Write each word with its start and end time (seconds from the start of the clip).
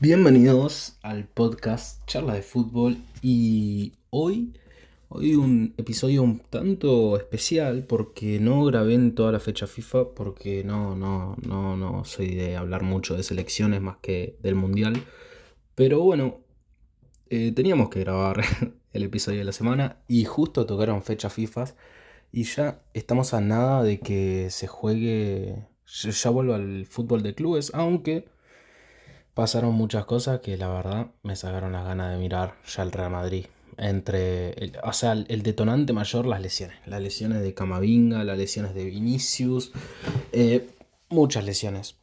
Bienvenidos 0.00 0.98
al 1.02 1.24
podcast 1.24 2.06
Charla 2.06 2.34
de 2.34 2.42
Fútbol 2.42 2.96
y 3.22 3.94
hoy, 4.10 4.54
hoy 5.08 5.34
un 5.34 5.74
episodio 5.76 6.22
un 6.22 6.38
tanto 6.38 7.16
especial 7.16 7.84
porque 7.88 8.38
no 8.40 8.64
grabé 8.64 8.94
en 8.94 9.14
toda 9.14 9.32
la 9.32 9.40
fecha 9.40 9.66
FIFA 9.66 10.14
porque 10.14 10.62
no, 10.64 10.94
no, 10.94 11.36
no, 11.46 11.76
no 11.76 12.04
soy 12.04 12.34
de 12.34 12.56
hablar 12.56 12.82
mucho 12.82 13.16
de 13.16 13.22
selecciones 13.22 13.80
más 13.80 13.96
que 13.98 14.36
del 14.42 14.54
mundial. 14.54 15.02
Pero 15.74 16.00
bueno, 16.00 16.40
eh, 17.30 17.52
teníamos 17.52 17.88
que 17.88 18.00
grabar 18.00 18.42
el 18.92 19.02
episodio 19.02 19.38
de 19.38 19.44
la 19.44 19.52
semana 19.52 19.98
y 20.06 20.24
justo 20.24 20.66
tocaron 20.66 21.02
fechas 21.02 21.32
FIFA 21.32 21.64
y 22.32 22.44
ya 22.44 22.82
estamos 22.94 23.32
a 23.32 23.40
nada 23.40 23.82
de 23.82 24.00
que 24.00 24.48
se 24.50 24.66
juegue, 24.66 25.66
ya 25.86 26.30
vuelvo 26.30 26.54
al 26.54 26.84
fútbol 26.86 27.22
de 27.22 27.34
clubes, 27.34 27.70
aunque 27.74 28.26
pasaron 29.34 29.74
muchas 29.74 30.04
cosas 30.04 30.40
que 30.40 30.56
la 30.56 30.68
verdad 30.68 31.08
me 31.22 31.36
sacaron 31.36 31.72
las 31.72 31.84
ganas 31.84 32.12
de 32.12 32.18
mirar 32.18 32.56
ya 32.66 32.82
el 32.82 32.92
Real 32.92 33.10
Madrid. 33.10 33.46
Entre, 33.76 34.50
el, 34.52 34.72
o 34.84 34.92
sea, 34.92 35.12
el 35.12 35.42
detonante 35.42 35.92
mayor, 35.92 36.26
las 36.26 36.40
lesiones. 36.40 36.76
Las 36.86 37.02
lesiones 37.02 37.42
de 37.42 37.54
Camavinga, 37.54 38.22
las 38.22 38.38
lesiones 38.38 38.72
de 38.72 38.84
Vinicius, 38.84 39.72
eh, 40.30 40.70
muchas 41.08 41.44
lesiones. 41.44 41.96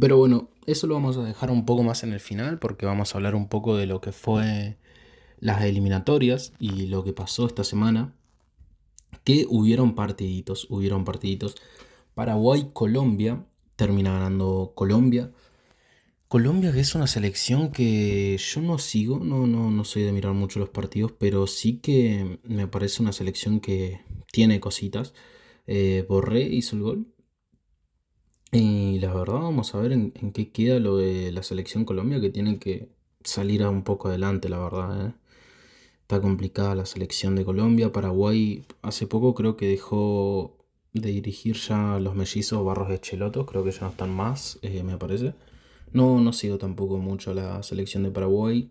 Pero 0.00 0.16
bueno, 0.16 0.48
eso 0.66 0.86
lo 0.86 0.94
vamos 0.94 1.16
a 1.16 1.24
dejar 1.24 1.50
un 1.50 1.66
poco 1.66 1.82
más 1.82 2.04
en 2.04 2.12
el 2.12 2.20
final 2.20 2.58
porque 2.60 2.86
vamos 2.86 3.12
a 3.12 3.18
hablar 3.18 3.34
un 3.34 3.48
poco 3.48 3.76
de 3.76 3.86
lo 3.86 4.00
que 4.00 4.12
fue 4.12 4.76
las 5.40 5.62
eliminatorias 5.62 6.52
y 6.60 6.86
lo 6.86 7.02
que 7.02 7.12
pasó 7.12 7.46
esta 7.46 7.64
semana. 7.64 8.14
Que 9.24 9.46
hubieron 9.48 9.96
partiditos, 9.96 10.68
hubieron 10.70 11.04
partiditos. 11.04 11.56
Paraguay-Colombia, 12.14 13.44
termina 13.74 14.12
ganando 14.12 14.72
Colombia 14.76 15.32
Colombia 16.28 16.70
es 16.70 16.94
una 16.96 17.06
selección 17.06 17.70
que 17.70 18.36
yo 18.36 18.60
no 18.60 18.78
sigo, 18.78 19.20
no, 19.20 19.46
no, 19.46 19.70
no 19.70 19.84
soy 19.84 20.02
de 20.02 20.10
mirar 20.12 20.32
mucho 20.32 20.58
los 20.58 20.68
partidos, 20.70 21.12
pero 21.12 21.46
sí 21.46 21.78
que 21.78 22.40
me 22.42 22.66
parece 22.66 23.00
una 23.02 23.12
selección 23.12 23.60
que 23.60 24.00
tiene 24.32 24.58
cositas. 24.58 25.14
Eh, 25.66 26.04
Borré 26.08 26.42
hizo 26.42 26.76
el 26.76 26.82
gol. 26.82 27.06
Y 28.52 28.98
la 29.00 29.12
verdad 29.14 29.34
vamos 29.40 29.74
a 29.74 29.78
ver 29.78 29.92
en, 29.92 30.12
qué 30.32 30.50
queda 30.50 30.80
lo 30.80 30.96
de 30.96 31.30
la 31.32 31.42
selección 31.42 31.84
Colombia 31.84 32.20
que 32.20 32.30
tiene 32.30 32.58
que 32.58 32.88
salir 33.22 33.64
un 33.66 33.82
poco 33.84 34.08
adelante, 34.08 34.48
la 34.48 34.58
verdad. 34.58 35.08
¿eh? 35.08 35.12
Está 36.02 36.20
complicada 36.20 36.74
la 36.74 36.86
selección 36.86 37.36
de 37.36 37.44
Colombia. 37.44 37.92
Paraguay 37.92 38.64
hace 38.82 39.06
poco 39.06 39.34
creo 39.34 39.56
que 39.56 39.68
dejó 39.68 40.56
de 40.92 41.10
dirigir 41.10 41.56
ya 41.56 42.00
los 42.00 42.14
mellizos 42.16 42.64
Barros 42.64 42.88
de 42.88 43.00
Cheloto, 43.00 43.46
creo 43.46 43.64
que 43.64 43.72
ya 43.72 43.82
no 43.82 43.88
están 43.90 44.14
más, 44.14 44.58
eh, 44.62 44.82
me 44.82 44.96
parece. 44.98 45.34
No, 45.92 46.20
no 46.20 46.32
sigo 46.32 46.58
tampoco 46.58 46.98
mucho 46.98 47.34
la 47.34 47.62
selección 47.62 48.02
de 48.02 48.10
Paraguay. 48.10 48.70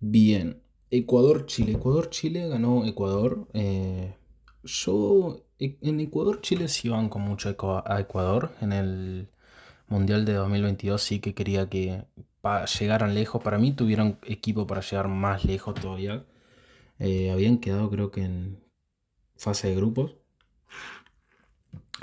Bien, 0.00 0.62
Ecuador-Chile. 0.90 1.72
Ecuador-Chile 1.72 2.48
ganó 2.48 2.84
Ecuador. 2.84 3.48
Eh, 3.54 4.14
yo 4.62 5.44
e, 5.58 5.76
en 5.80 6.00
Ecuador-Chile 6.00 6.68
sí 6.68 6.88
banco 6.88 7.18
mucho 7.18 7.48
a 7.48 8.00
Ecuador. 8.00 8.52
En 8.60 8.72
el 8.72 9.28
Mundial 9.88 10.24
de 10.24 10.34
2022 10.34 11.02
sí 11.02 11.20
que 11.20 11.34
quería 11.34 11.68
que 11.68 12.04
llegaran 12.78 13.14
lejos. 13.14 13.42
Para 13.42 13.58
mí 13.58 13.72
tuvieron 13.72 14.18
equipo 14.24 14.66
para 14.66 14.80
llegar 14.82 15.08
más 15.08 15.44
lejos 15.44 15.74
todavía. 15.74 16.24
Eh, 16.98 17.30
habían 17.30 17.58
quedado 17.58 17.90
creo 17.90 18.10
que 18.10 18.22
en 18.22 18.60
fase 19.36 19.68
de 19.68 19.76
grupos. 19.76 20.14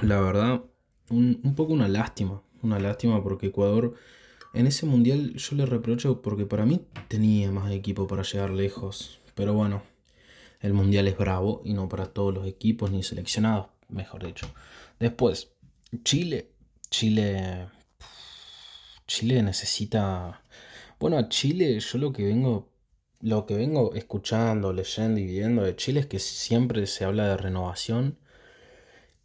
La 0.02 0.19
verdad, 0.19 0.64
un 1.09 1.56
poco 1.56 1.73
una 1.73 1.88
lástima. 1.88 2.42
Una 2.64 2.80
lástima 2.80 3.23
porque 3.23 3.47
Ecuador 3.47 3.95
en 4.54 4.68
ese 4.68 4.86
mundial 4.86 5.34
yo 5.36 5.56
le 5.56 5.66
reprocho 5.66 6.22
porque 6.22 6.46
para 6.46 6.66
mí 6.66 6.82
tenía 7.08 7.52
más 7.52 7.72
equipo 7.72 8.08
para 8.08 8.24
llegar 8.24 8.50
lejos. 8.50 9.20
Pero 9.36 9.54
bueno, 9.54 9.84
el 10.60 10.74
mundial 10.74 11.08
es 11.08 11.18
bravo 11.18 11.62
y 11.64 11.74
no 11.74 11.88
para 11.88 12.08
todos 12.08 12.34
los 12.34 12.46
equipos 12.48 12.92
ni 12.92 13.03
seleccionados, 13.03 13.68
mejor 13.90 14.25
dicho. 14.25 14.48
Después, 15.00 15.52
Chile. 16.03 16.52
Chile. 16.90 17.68
Chile 19.08 19.42
necesita. 19.42 20.44
Bueno, 21.00 21.18
a 21.18 21.30
Chile 21.30 21.80
yo 21.80 21.98
lo 21.98 22.12
que 22.14 22.24
vengo. 22.24 22.70
Lo 23.24 23.46
que 23.46 23.54
vengo 23.54 23.94
escuchando, 23.94 24.74
leyendo 24.74 25.20
y 25.20 25.25
viendo 25.28 25.62
de 25.62 25.75
Chile 25.75 26.00
es 26.00 26.08
que 26.08 26.18
siempre 26.18 26.88
se 26.88 27.06
habla 27.06 27.28
de 27.28 27.38
renovación 27.38 28.18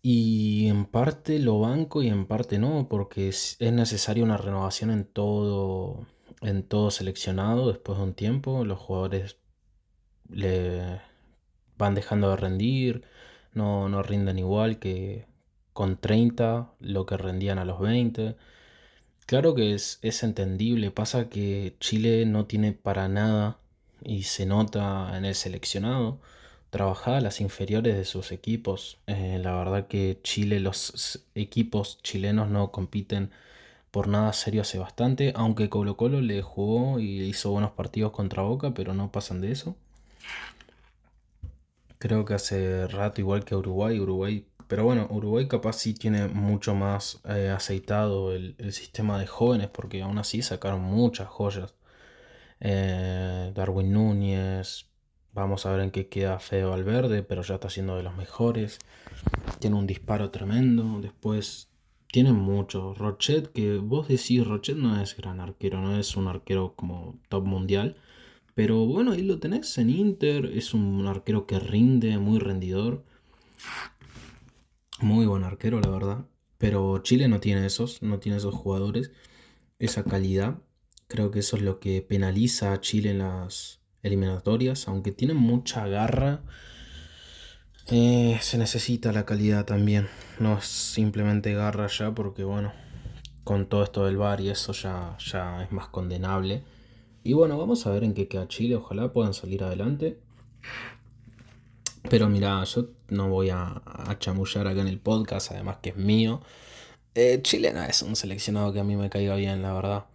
y 0.02 0.68
en 0.68 0.86
parte 0.86 1.38
lo 1.38 1.60
banco 1.60 2.02
y 2.02 2.08
en 2.08 2.26
parte 2.26 2.58
no, 2.58 2.88
porque 2.88 3.28
es, 3.28 3.56
necesaria 3.60 4.24
una 4.24 4.36
renovación 4.36 4.90
en 4.90 5.04
todo, 5.04 6.06
en 6.42 6.62
todo 6.62 6.90
seleccionado 6.90 7.68
después 7.68 7.98
de 7.98 8.04
un 8.04 8.14
tiempo. 8.14 8.64
Los 8.64 8.78
jugadores 8.78 9.38
le 10.28 11.00
van 11.78 11.94
dejando 11.94 12.30
de 12.30 12.36
rendir, 12.36 13.04
no, 13.52 13.88
no 13.88 14.02
rinden 14.02 14.38
igual 14.38 14.78
que 14.78 15.26
con 15.72 15.98
30 15.98 16.72
lo 16.80 17.06
que 17.06 17.16
rendían 17.16 17.58
a 17.58 17.64
los 17.64 17.80
20. 17.80 18.36
Claro 19.26 19.54
que 19.54 19.74
es, 19.74 19.98
es 20.02 20.22
entendible, 20.22 20.90
pasa 20.90 21.28
que 21.28 21.76
Chile 21.80 22.26
no 22.26 22.46
tiene 22.46 22.72
para 22.72 23.08
nada 23.08 23.58
y 24.04 24.24
se 24.24 24.46
nota 24.46 25.16
en 25.18 25.24
el 25.24 25.34
seleccionado 25.34 26.20
trabajaba 26.70 27.20
las 27.20 27.40
inferiores 27.40 27.96
de 27.96 28.04
sus 28.04 28.32
equipos. 28.32 28.98
Eh, 29.06 29.38
la 29.42 29.56
verdad 29.56 29.86
que 29.86 30.18
Chile, 30.22 30.60
los 30.60 31.26
equipos 31.34 32.02
chilenos 32.02 32.48
no 32.50 32.70
compiten 32.72 33.30
por 33.90 34.08
nada 34.08 34.32
serio 34.34 34.62
hace 34.62 34.78
bastante, 34.78 35.32
aunque 35.36 35.70
Colo 35.70 35.96
Colo 35.96 36.20
le 36.20 36.42
jugó 36.42 37.00
y 37.00 37.22
hizo 37.22 37.50
buenos 37.50 37.72
partidos 37.72 38.12
contra 38.12 38.42
Boca, 38.42 38.74
pero 38.74 38.94
no 38.94 39.10
pasan 39.10 39.40
de 39.40 39.52
eso. 39.52 39.76
Creo 41.98 42.24
que 42.24 42.34
hace 42.34 42.86
rato 42.88 43.20
igual 43.20 43.44
que 43.44 43.54
Uruguay, 43.56 43.98
Uruguay, 43.98 44.46
pero 44.68 44.84
bueno, 44.84 45.06
Uruguay 45.10 45.48
capaz 45.48 45.74
sí 45.74 45.94
tiene 45.94 46.28
mucho 46.28 46.74
más 46.74 47.20
eh, 47.24 47.48
aceitado 47.48 48.34
el, 48.34 48.54
sistema 48.72 49.18
de 49.18 49.26
jóvenes, 49.26 49.68
porque 49.68 50.02
aún 50.02 50.18
así 50.18 50.42
sacaron 50.42 50.82
muchas 50.82 51.28
joyas. 51.28 51.74
Eh, 52.60 53.52
Darwin 53.54 53.92
Núñez, 53.92 54.86
Vamos 55.36 55.66
a 55.66 55.70
ver 55.70 55.80
en 55.80 55.90
qué 55.90 56.08
queda 56.08 56.38
Feo 56.38 56.70
Valverde, 56.70 57.22
pero 57.22 57.42
ya 57.42 57.56
está 57.56 57.68
siendo 57.68 57.94
de 57.94 58.02
los 58.02 58.16
mejores. 58.16 58.78
Tiene 59.58 59.76
un 59.76 59.86
disparo 59.86 60.30
tremendo. 60.30 60.98
Después 61.02 61.68
tiene 62.10 62.32
mucho. 62.32 62.94
Rochet, 62.94 63.52
que 63.52 63.76
vos 63.76 64.08
decís, 64.08 64.46
Rochet 64.46 64.78
no 64.78 64.98
es 64.98 65.14
gran 65.14 65.40
arquero, 65.40 65.82
no 65.82 65.98
es 65.98 66.16
un 66.16 66.26
arquero 66.26 66.74
como 66.74 67.20
top 67.28 67.44
mundial. 67.44 67.98
Pero 68.54 68.86
bueno, 68.86 69.12
ahí 69.12 69.20
lo 69.20 69.38
tenés 69.38 69.76
en 69.76 69.90
Inter. 69.90 70.46
Es 70.46 70.72
un 70.72 71.06
arquero 71.06 71.46
que 71.46 71.60
rinde, 71.60 72.16
muy 72.16 72.38
rendidor. 72.38 73.04
Muy 75.00 75.26
buen 75.26 75.44
arquero, 75.44 75.80
la 75.82 75.90
verdad. 75.90 76.24
Pero 76.56 76.96
Chile 77.02 77.28
no 77.28 77.40
tiene 77.40 77.66
esos, 77.66 78.00
no 78.02 78.20
tiene 78.20 78.38
esos 78.38 78.54
jugadores, 78.54 79.12
esa 79.78 80.02
calidad. 80.02 80.62
Creo 81.08 81.30
que 81.30 81.40
eso 81.40 81.56
es 81.56 81.62
lo 81.62 81.78
que 81.78 82.00
penaliza 82.00 82.72
a 82.72 82.80
Chile 82.80 83.10
en 83.10 83.18
las, 83.18 83.82
eliminatorias, 84.02 84.88
aunque 84.88 85.12
tienen 85.12 85.36
mucha 85.36 85.86
garra, 85.88 86.40
eh, 87.88 88.38
se 88.40 88.58
necesita 88.58 89.12
la 89.12 89.24
calidad 89.24 89.64
también. 89.64 90.08
No 90.40 90.58
es 90.58 90.64
simplemente 90.64 91.54
garra 91.54 91.86
ya, 91.86 92.14
porque 92.14 92.44
bueno, 92.44 92.72
con 93.44 93.66
todo 93.68 93.84
esto 93.84 94.06
del 94.06 94.16
bar 94.16 94.40
y 94.40 94.48
eso 94.50 94.72
ya, 94.72 95.16
ya 95.18 95.62
es 95.62 95.72
más 95.72 95.88
condenable. 95.88 96.64
Y 97.22 97.32
bueno, 97.32 97.58
vamos 97.58 97.86
a 97.86 97.90
ver 97.90 98.04
en 98.04 98.14
qué 98.14 98.28
queda 98.28 98.48
Chile, 98.48 98.76
ojalá 98.76 99.12
puedan 99.12 99.34
salir 99.34 99.64
adelante. 99.64 100.18
Pero 102.08 102.28
mira, 102.28 102.62
yo 102.64 102.88
no 103.08 103.28
voy 103.28 103.50
a, 103.50 103.82
chamullar 104.18 104.66
acá 104.68 104.80
en 104.80 104.88
el 104.88 105.00
podcast, 105.00 105.50
además 105.50 105.78
que 105.82 105.90
es 105.90 105.96
mío. 105.96 106.40
Eh, 107.14 107.40
Chile 107.42 107.72
no 107.72 107.82
es 107.82 108.02
un 108.02 108.16
seleccionado 108.16 108.72
que 108.72 108.80
a 108.80 108.84
mí 108.84 108.96
me 108.96 109.10
caiga 109.10 109.34
bien, 109.36 109.62
la 109.62 109.72
verdad. 109.72 110.06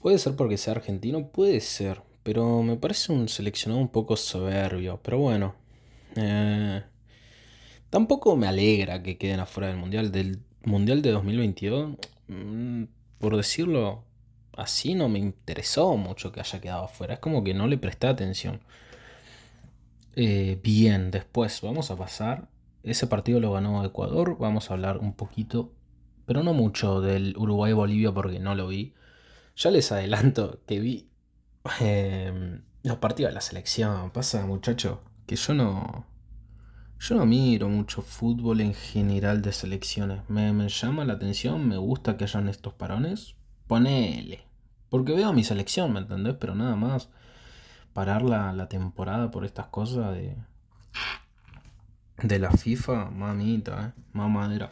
Puede 0.00 0.18
ser 0.18 0.36
porque 0.36 0.58
sea 0.58 0.74
argentino, 0.74 1.28
puede 1.28 1.60
ser, 1.60 2.02
pero 2.22 2.62
me 2.62 2.76
parece 2.76 3.12
un 3.12 3.28
seleccionado 3.28 3.80
un 3.80 3.88
poco 3.88 4.16
soberbio. 4.16 5.00
Pero 5.02 5.18
bueno. 5.18 5.54
Eh, 6.16 6.82
tampoco 7.90 8.36
me 8.36 8.46
alegra 8.46 9.02
que 9.02 9.18
queden 9.18 9.40
afuera 9.40 9.68
del 9.68 9.76
Mundial. 9.76 10.12
Del 10.12 10.40
Mundial 10.64 11.02
de 11.02 11.10
2022, 11.12 11.96
mm, 12.28 12.84
por 13.18 13.36
decirlo 13.36 14.04
así, 14.56 14.94
no 14.94 15.08
me 15.08 15.18
interesó 15.18 15.96
mucho 15.96 16.32
que 16.32 16.40
haya 16.40 16.60
quedado 16.60 16.84
afuera. 16.84 17.14
Es 17.14 17.20
como 17.20 17.42
que 17.44 17.54
no 17.54 17.66
le 17.66 17.78
presté 17.78 18.06
atención. 18.06 18.60
Eh, 20.14 20.60
bien, 20.62 21.10
después 21.10 21.60
vamos 21.62 21.90
a 21.90 21.96
pasar. 21.96 22.48
Ese 22.82 23.06
partido 23.06 23.40
lo 23.40 23.52
ganó 23.52 23.84
Ecuador. 23.84 24.36
Vamos 24.38 24.70
a 24.70 24.74
hablar 24.74 24.98
un 24.98 25.14
poquito, 25.14 25.72
pero 26.26 26.42
no 26.42 26.52
mucho, 26.54 27.00
del 27.00 27.36
Uruguay-Bolivia 27.36 28.12
porque 28.12 28.38
no 28.38 28.54
lo 28.54 28.68
vi. 28.68 28.94
Ya 29.56 29.70
les 29.70 29.92
adelanto 29.92 30.60
que 30.66 30.80
vi 30.80 31.11
eh, 31.80 32.60
los 32.82 32.96
partidos 32.98 33.30
de 33.30 33.34
la 33.34 33.40
selección. 33.40 34.10
Pasa, 34.10 34.44
muchacho, 34.46 35.02
que 35.26 35.36
yo 35.36 35.54
no. 35.54 36.06
Yo 36.98 37.16
no 37.16 37.26
miro 37.26 37.68
mucho 37.68 38.00
fútbol 38.00 38.60
en 38.60 38.74
general 38.74 39.42
de 39.42 39.52
selecciones. 39.52 40.20
Me, 40.28 40.68
llama 40.68 41.04
la 41.04 41.14
atención, 41.14 41.66
me 41.66 41.76
gusta 41.76 42.16
que 42.16 42.24
hayan 42.24 42.48
estos 42.48 42.74
parones. 42.74 43.34
Ponele. 43.66 44.44
Porque 44.88 45.12
veo 45.12 45.32
mi 45.32 45.42
selección, 45.42 45.92
¿me 45.92 46.00
entendés? 46.00 46.36
Pero 46.38 46.54
nada 46.54 46.76
más 46.76 47.08
parar 47.92 48.22
la, 48.22 48.52
la 48.52 48.68
temporada 48.68 49.30
por 49.30 49.44
estas 49.44 49.66
cosas 49.66 50.14
de, 50.14 50.36
de 52.22 52.38
la 52.38 52.50
FIFA, 52.50 53.10
mamita, 53.10 53.94
¿eh? 53.96 54.02
mamadera. 54.12 54.68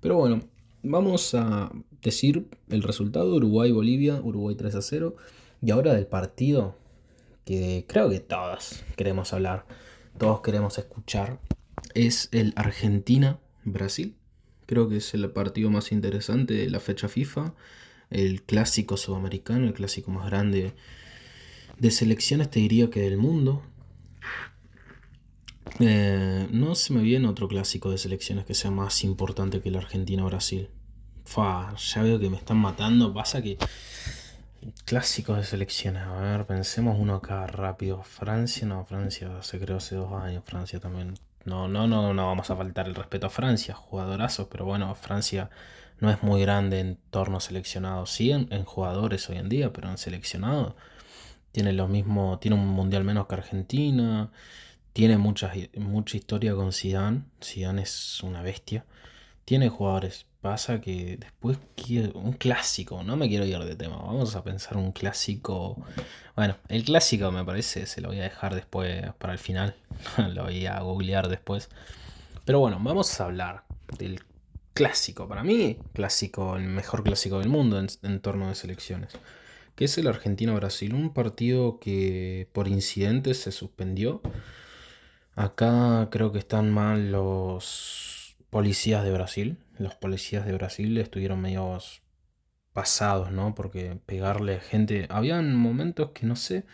Pero 0.00 0.16
bueno, 0.16 0.42
vamos 0.82 1.34
a 1.34 1.70
decir 2.02 2.48
el 2.68 2.82
resultado, 2.82 3.34
Uruguay-Bolivia, 3.34 4.20
Uruguay 4.22 4.54
3 4.56 4.74
a 4.76 4.82
0. 4.82 5.16
Y 5.62 5.70
ahora 5.70 5.94
del 5.94 6.06
partido 6.06 6.76
que 7.44 7.84
creo 7.88 8.10
que 8.10 8.20
todos 8.20 8.84
queremos 8.96 9.32
hablar, 9.32 9.66
todos 10.18 10.40
queremos 10.40 10.78
escuchar, 10.78 11.38
es 11.94 12.28
el 12.32 12.52
Argentina-Brasil. 12.56 14.16
Creo 14.66 14.88
que 14.88 14.96
es 14.96 15.14
el 15.14 15.30
partido 15.30 15.70
más 15.70 15.92
interesante 15.92 16.54
de 16.54 16.68
la 16.68 16.80
fecha 16.80 17.08
FIFA, 17.08 17.54
el 18.10 18.42
clásico 18.42 18.96
sudamericano, 18.96 19.66
el 19.66 19.74
clásico 19.74 20.10
más 20.10 20.26
grande 20.26 20.74
de 21.78 21.90
selecciones, 21.90 22.50
te 22.50 22.60
diría 22.60 22.90
que 22.90 23.00
del 23.00 23.16
mundo. 23.16 23.62
Eh, 25.78 26.48
no 26.50 26.74
se 26.74 26.92
me 26.92 27.02
viene 27.02 27.28
otro 27.28 27.48
clásico 27.48 27.90
de 27.90 27.98
selecciones 27.98 28.44
que 28.44 28.54
sea 28.54 28.70
más 28.70 29.04
importante 29.04 29.60
que 29.60 29.68
el 29.68 29.76
Argentina-Brasil. 29.76 30.68
Fa, 31.24 31.74
ya 31.76 32.02
veo 32.02 32.18
que 32.18 32.30
me 32.30 32.36
están 32.36 32.58
matando. 32.58 33.12
Pasa 33.12 33.42
que. 33.42 33.58
Clásicos 34.84 35.36
de 35.36 35.44
selecciones. 35.44 36.02
A 36.02 36.20
ver, 36.20 36.46
pensemos 36.46 36.98
uno 36.98 37.16
acá 37.16 37.46
rápido. 37.46 38.02
Francia, 38.02 38.66
no, 38.66 38.84
Francia 38.84 39.42
se 39.42 39.58
creó 39.58 39.76
hace 39.78 39.96
dos 39.96 40.12
años. 40.12 40.44
Francia 40.44 40.80
también. 40.80 41.14
No, 41.44 41.68
no, 41.68 41.86
no, 41.86 42.12
no 42.12 42.26
vamos 42.26 42.50
a 42.50 42.56
faltar 42.56 42.86
el 42.88 42.94
respeto 42.94 43.26
a 43.28 43.30
Francia, 43.30 43.74
jugadorazos, 43.74 44.48
pero 44.50 44.64
bueno, 44.64 44.92
Francia 44.96 45.50
no 46.00 46.10
es 46.10 46.22
muy 46.22 46.42
grande 46.42 46.80
en 46.80 46.98
torno 47.10 47.36
a 47.36 47.40
seleccionados. 47.40 48.10
Sí, 48.10 48.32
en, 48.32 48.52
en 48.52 48.64
jugadores 48.64 49.28
hoy 49.30 49.38
en 49.38 49.48
día, 49.48 49.72
pero 49.72 49.88
en 49.90 49.98
seleccionados 49.98 50.74
tiene 51.52 51.72
lo 51.72 51.88
mismo, 51.88 52.38
tiene 52.38 52.56
un 52.56 52.66
mundial 52.68 53.04
menos 53.04 53.26
que 53.26 53.34
Argentina. 53.34 54.30
Tiene 54.92 55.18
mucha, 55.18 55.52
mucha 55.76 56.16
historia 56.16 56.54
con 56.54 56.72
Zidane. 56.72 57.22
Zidane 57.42 57.82
es 57.82 58.22
una 58.22 58.42
bestia. 58.42 58.84
Tiene 59.46 59.68
jugadores. 59.68 60.26
Pasa 60.40 60.80
que 60.80 61.16
después 61.16 61.58
un 62.14 62.32
clásico. 62.32 63.04
No 63.04 63.16
me 63.16 63.28
quiero 63.28 63.46
ir 63.46 63.58
de 63.60 63.76
tema. 63.76 63.96
Vamos 63.96 64.34
a 64.34 64.42
pensar 64.42 64.76
un 64.76 64.90
clásico. 64.90 65.84
Bueno, 66.34 66.56
el 66.68 66.84
clásico 66.84 67.30
me 67.30 67.44
parece. 67.44 67.86
Se 67.86 68.00
lo 68.00 68.08
voy 68.08 68.18
a 68.18 68.24
dejar 68.24 68.56
después 68.56 69.12
para 69.18 69.32
el 69.32 69.38
final. 69.38 69.76
lo 70.34 70.42
voy 70.44 70.66
a 70.66 70.80
googlear 70.80 71.28
después. 71.28 71.68
Pero 72.44 72.58
bueno, 72.58 72.78
vamos 72.82 73.20
a 73.20 73.24
hablar 73.24 73.62
del 73.96 74.24
clásico. 74.74 75.28
Para 75.28 75.44
mí, 75.44 75.78
clásico, 75.92 76.56
el 76.56 76.64
mejor 76.64 77.04
clásico 77.04 77.38
del 77.38 77.48
mundo 77.48 77.78
en, 77.78 78.20
torno 78.20 78.48
de 78.48 78.56
selecciones. 78.56 79.12
Que 79.76 79.84
es 79.84 79.96
el 79.96 80.08
Argentina-Brasil. 80.08 80.92
Un 80.92 81.14
partido 81.14 81.78
que 81.78 82.48
por 82.52 82.66
incidentes 82.66 83.40
se 83.40 83.52
suspendió 83.52 84.22
Acá 85.36 86.08
creo 86.10 86.32
que 86.32 86.38
están 86.38 86.72
mal 86.72 87.12
los 87.12 88.15
policías 88.50 89.04
de 89.04 89.12
Brasil. 89.12 89.58
Los 89.78 89.94
policías 89.94 90.46
de 90.46 90.52
Brasil 90.52 90.96
estuvieron 90.98 91.40
medio 91.40 91.78
pasados, 92.72 93.30
¿no? 93.30 93.54
Porque 93.54 93.98
pegarle 94.06 94.56
a 94.56 94.60
gente... 94.60 95.06
Habían 95.10 95.54
momentos 95.54 96.10
que 96.10 96.26
no 96.26 96.36
sé... 96.36 96.64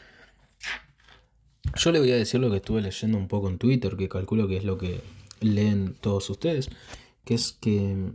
Yo 1.77 1.93
le 1.93 2.01
voy 2.01 2.11
a 2.11 2.17
decir 2.17 2.41
lo 2.41 2.51
que 2.51 2.57
estuve 2.57 2.83
leyendo 2.83 3.17
un 3.17 3.29
poco 3.29 3.49
en 3.49 3.59
Twitter, 3.59 3.97
que 3.97 4.09
calculo 4.09 4.49
que 4.49 4.57
es 4.57 4.65
lo 4.65 4.79
que 4.79 5.01
leen 5.41 5.95
todos 6.01 6.29
ustedes, 6.29 6.71
que 7.25 7.35
es 7.35 7.53
que 7.53 8.13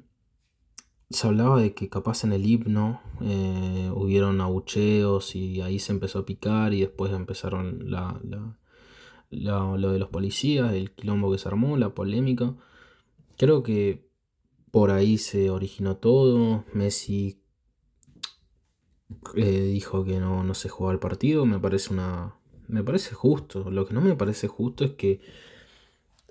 se 1.10 1.28
hablaba 1.28 1.62
de 1.62 1.74
que 1.74 1.90
capaz 1.90 2.24
en 2.24 2.34
el 2.34 2.46
himno 2.46 3.02
eh, 3.22 3.90
hubieron 3.94 4.42
abucheos 4.42 5.36
y 5.36 5.62
ahí 5.62 5.80
se 5.80 5.94
empezó 5.94 6.20
a 6.20 6.26
picar 6.26 6.74
y 6.74 6.82
después 6.82 7.14
empezaron 7.14 7.90
la 7.90 8.20
lo, 9.30 9.92
de 9.92 10.00
los 10.00 10.10
policías, 10.10 10.74
el 10.74 10.92
quilombo 10.92 11.32
que 11.32 11.38
se 11.38 11.48
armó, 11.48 11.78
la 11.78 11.90
polémica. 11.90 12.56
Creo 13.38 13.64
que 13.64 14.10
por 14.72 14.92
ahí 14.92 15.18
se 15.18 15.50
originó 15.50 15.98
todo. 15.98 16.66
Messi 16.74 17.42
eh, 19.36 19.62
dijo 19.74 20.04
que 20.04 20.20
no, 20.20 20.44
no 20.44 20.54
se 20.54 20.70
jugaba 20.70 20.94
el 20.94 21.00
partido. 21.00 21.46
Me 21.46 21.60
parece 21.60 21.94
una. 21.94 22.36
Me 22.68 22.84
parece 22.84 23.14
justo. 23.16 23.72
Lo 23.72 23.86
que 23.86 23.94
no 23.94 24.02
me 24.02 24.16
parece 24.16 24.48
justo 24.48 24.84
es 24.84 24.92
que 24.94 25.22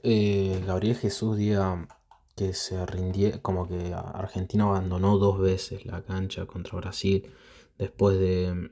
eh, 0.03 0.63
Gabriel 0.67 0.97
Jesús 0.97 1.37
diga 1.37 1.89
que 2.37 2.53
se 2.53 2.85
rindió. 2.87 3.41
Como 3.43 3.69
que 3.69 3.95
Argentina 3.95 4.65
abandonó 4.65 5.19
dos 5.19 5.39
veces 5.39 5.87
la 5.87 6.03
cancha 6.03 6.47
contra 6.47 6.79
Brasil. 6.79 7.31
Después 7.79 8.19
de 8.19 8.71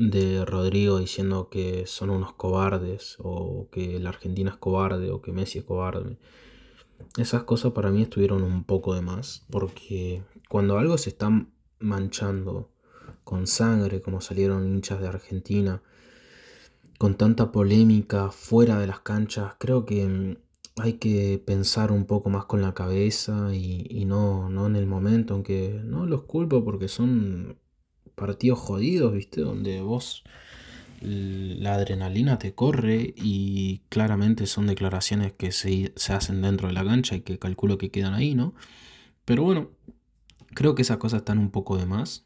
de 0.00 0.46
Rodrigo 0.46 0.98
diciendo 0.98 1.50
que 1.50 1.86
son 1.86 2.08
unos 2.08 2.32
cobardes 2.32 3.16
o 3.18 3.68
que 3.70 4.00
la 4.00 4.08
Argentina 4.08 4.50
es 4.50 4.56
cobarde 4.56 5.10
o 5.10 5.20
que 5.20 5.30
Messi 5.32 5.58
es 5.58 5.64
cobarde. 5.64 6.16
Esas 7.16 7.44
cosas 7.44 7.72
para 7.72 7.90
mí 7.90 8.02
estuvieron 8.02 8.42
un 8.42 8.64
poco 8.64 8.94
de 8.94 9.02
más 9.02 9.46
porque 9.50 10.22
cuando 10.48 10.78
algo 10.78 10.98
se 10.98 11.10
está 11.10 11.30
manchando 11.78 12.70
con 13.24 13.46
sangre 13.46 14.00
como 14.02 14.20
salieron 14.20 14.66
hinchas 14.66 15.00
de 15.00 15.08
Argentina, 15.08 15.82
con 16.98 17.14
tanta 17.14 17.52
polémica 17.52 18.30
fuera 18.30 18.78
de 18.78 18.86
las 18.86 19.00
canchas, 19.00 19.54
creo 19.58 19.86
que 19.86 20.06
mm, 20.06 20.36
hay 20.80 20.94
que 20.94 21.42
pensar 21.44 21.92
un 21.92 22.06
poco 22.06 22.30
más 22.30 22.44
con 22.44 22.62
la 22.62 22.74
cabeza 22.74 23.54
y, 23.54 23.86
y 23.88 24.04
no, 24.04 24.50
no 24.50 24.66
en 24.66 24.76
el 24.76 24.86
momento, 24.86 25.34
aunque 25.34 25.80
no 25.84 26.06
los 26.06 26.22
culpo 26.22 26.64
porque 26.64 26.88
son 26.88 27.58
partidos 28.14 28.58
jodidos, 28.58 29.12
¿viste? 29.12 29.40
Donde 29.40 29.80
vos 29.80 30.24
la 31.00 31.74
adrenalina 31.74 32.38
te 32.38 32.54
corre 32.54 33.14
y 33.16 33.82
claramente 33.88 34.46
son 34.46 34.66
declaraciones 34.66 35.32
que 35.32 35.52
se, 35.52 35.92
hacen 36.12 36.42
dentro 36.42 36.68
de 36.68 36.74
la 36.74 36.84
cancha 36.84 37.16
y 37.16 37.20
que 37.22 37.38
calculo 37.38 37.78
que 37.78 37.90
quedan 37.90 38.14
ahí, 38.14 38.34
¿no? 38.34 38.54
Pero 39.24 39.42
bueno, 39.42 39.70
creo 40.54 40.74
que 40.74 40.82
esas 40.82 40.98
cosas 40.98 41.18
están 41.18 41.38
un 41.38 41.50
poco 41.50 41.76
de 41.76 41.86
más. 41.86 42.24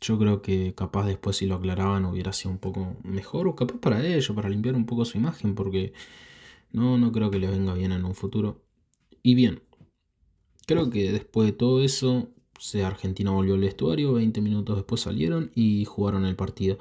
Yo 0.00 0.18
creo 0.18 0.42
que 0.42 0.74
capaz 0.74 1.06
después 1.06 1.36
si 1.36 1.46
lo 1.46 1.54
aclaraban 1.54 2.04
hubiera 2.04 2.32
sido 2.32 2.50
un 2.50 2.58
poco 2.58 2.96
mejor 3.04 3.48
o 3.48 3.56
capaz 3.56 3.78
para 3.78 4.04
ellos, 4.06 4.30
para 4.34 4.48
limpiar 4.48 4.74
un 4.74 4.86
poco 4.86 5.04
su 5.04 5.18
imagen, 5.18 5.54
porque 5.54 5.92
no, 6.72 6.98
no 6.98 7.12
creo 7.12 7.30
que 7.30 7.38
les 7.38 7.50
venga 7.50 7.74
bien 7.74 7.92
en 7.92 8.04
un 8.04 8.14
futuro. 8.14 8.62
Y 9.22 9.34
bien, 9.34 9.62
creo 10.66 10.90
que 10.90 11.12
después 11.12 11.46
de 11.46 11.52
todo 11.52 11.82
eso 11.82 12.34
Argentina 12.84 13.30
volvió 13.30 13.54
al 13.54 13.60
vestuario, 13.60 14.14
20 14.14 14.40
minutos 14.40 14.76
después 14.76 15.00
salieron 15.00 15.50
y 15.54 15.84
jugaron 15.84 16.24
el 16.24 16.36
partido. 16.36 16.78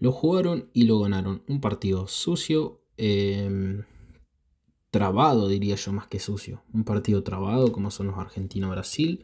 Lo 0.00 0.12
jugaron 0.12 0.70
y 0.72 0.84
lo 0.84 0.98
ganaron. 0.98 1.42
Un 1.46 1.60
partido 1.60 2.08
sucio, 2.08 2.80
em, 2.96 3.84
trabado 4.90 5.46
diría 5.48 5.76
yo 5.76 5.92
más 5.92 6.08
que 6.08 6.18
sucio. 6.18 6.62
Un 6.72 6.84
partido 6.84 7.22
trabado 7.22 7.70
como 7.70 7.90
son 7.90 8.08
los 8.08 8.18
Argentina-Brasil. 8.18 9.22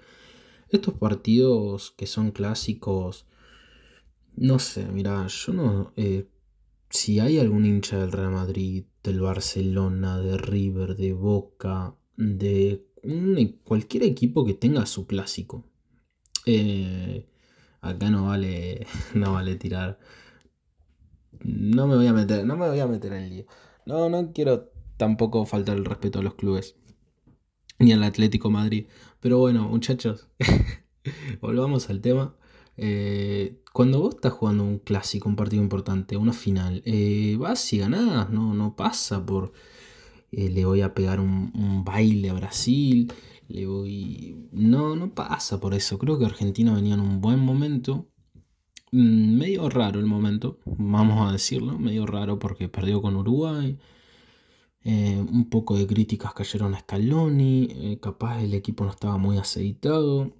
Estos 0.68 0.94
partidos 0.94 1.92
que 1.96 2.06
son 2.06 2.30
clásicos, 2.30 3.26
no 4.36 4.58
sé, 4.58 4.86
mira, 4.86 5.26
yo 5.26 5.52
no... 5.52 5.92
Eh, 5.96 6.28
si 6.90 7.20
hay 7.20 7.38
algún 7.38 7.66
hincha 7.66 7.98
del 7.98 8.12
Real 8.12 8.32
Madrid, 8.32 8.84
del 9.02 9.20
Barcelona, 9.20 10.18
de 10.20 10.36
River, 10.36 10.96
de 10.96 11.12
Boca, 11.12 11.96
de 12.16 12.86
cualquier 13.64 14.04
equipo 14.04 14.44
que 14.44 14.54
tenga 14.54 14.86
su 14.86 15.06
clásico, 15.06 15.64
eh, 16.46 17.26
acá 17.80 18.10
no 18.10 18.26
vale, 18.26 18.86
no 19.14 19.32
vale 19.32 19.56
tirar. 19.56 19.98
No 21.42 21.86
me 21.86 21.96
voy 21.96 22.06
a 22.06 22.12
meter, 22.12 22.44
no 22.46 22.56
me 22.56 22.68
voy 22.68 22.80
a 22.80 22.86
meter 22.86 23.12
en 23.12 23.30
lío. 23.30 23.46
No, 23.84 24.08
no 24.08 24.32
quiero 24.32 24.70
tampoco 24.96 25.44
faltar 25.46 25.76
el 25.76 25.84
respeto 25.84 26.18
a 26.18 26.22
los 26.22 26.34
clubes. 26.34 26.76
Ni 27.78 27.92
al 27.92 28.02
Atlético 28.02 28.50
Madrid. 28.50 28.86
Pero 29.20 29.38
bueno, 29.38 29.68
muchachos, 29.68 30.28
volvamos 31.40 31.90
al 31.90 32.00
tema. 32.00 32.34
Eh, 32.76 33.62
cuando 33.72 34.00
vos 34.00 34.16
estás 34.16 34.32
jugando 34.32 34.64
un 34.64 34.78
clásico, 34.78 35.28
un 35.28 35.36
partido 35.36 35.62
importante, 35.62 36.16
una 36.16 36.32
final, 36.32 36.82
eh, 36.84 37.36
vas 37.38 37.72
y 37.72 37.78
ganás, 37.78 38.30
no, 38.30 38.54
no 38.54 38.76
pasa 38.76 39.24
por 39.24 39.52
le 40.30 40.64
voy 40.64 40.82
a 40.82 40.94
pegar 40.94 41.20
un, 41.20 41.52
un 41.54 41.84
baile 41.84 42.30
a 42.30 42.34
Brasil, 42.34 43.10
le 43.48 43.66
voy... 43.66 44.48
No, 44.52 44.96
no 44.96 45.14
pasa 45.14 45.60
por 45.60 45.74
eso. 45.74 45.98
Creo 45.98 46.18
que 46.18 46.24
Argentina 46.26 46.74
venía 46.74 46.94
en 46.94 47.00
un 47.00 47.20
buen 47.20 47.38
momento. 47.38 48.08
Mm, 48.96 49.36
medio 49.38 49.68
raro 49.68 50.00
el 50.00 50.06
momento, 50.06 50.58
vamos 50.64 51.28
a 51.28 51.32
decirlo. 51.32 51.78
Medio 51.78 52.06
raro 52.06 52.38
porque 52.38 52.68
perdió 52.68 53.02
con 53.02 53.16
Uruguay. 53.16 53.78
Eh, 54.84 55.18
un 55.18 55.50
poco 55.50 55.76
de 55.76 55.86
críticas 55.86 56.32
cayeron 56.34 56.74
a 56.74 56.80
Scaloni. 56.80 57.68
Eh, 57.70 57.98
capaz 58.00 58.42
el 58.42 58.54
equipo 58.54 58.84
no 58.84 58.90
estaba 58.90 59.18
muy 59.18 59.36
aceitado. 59.38 60.32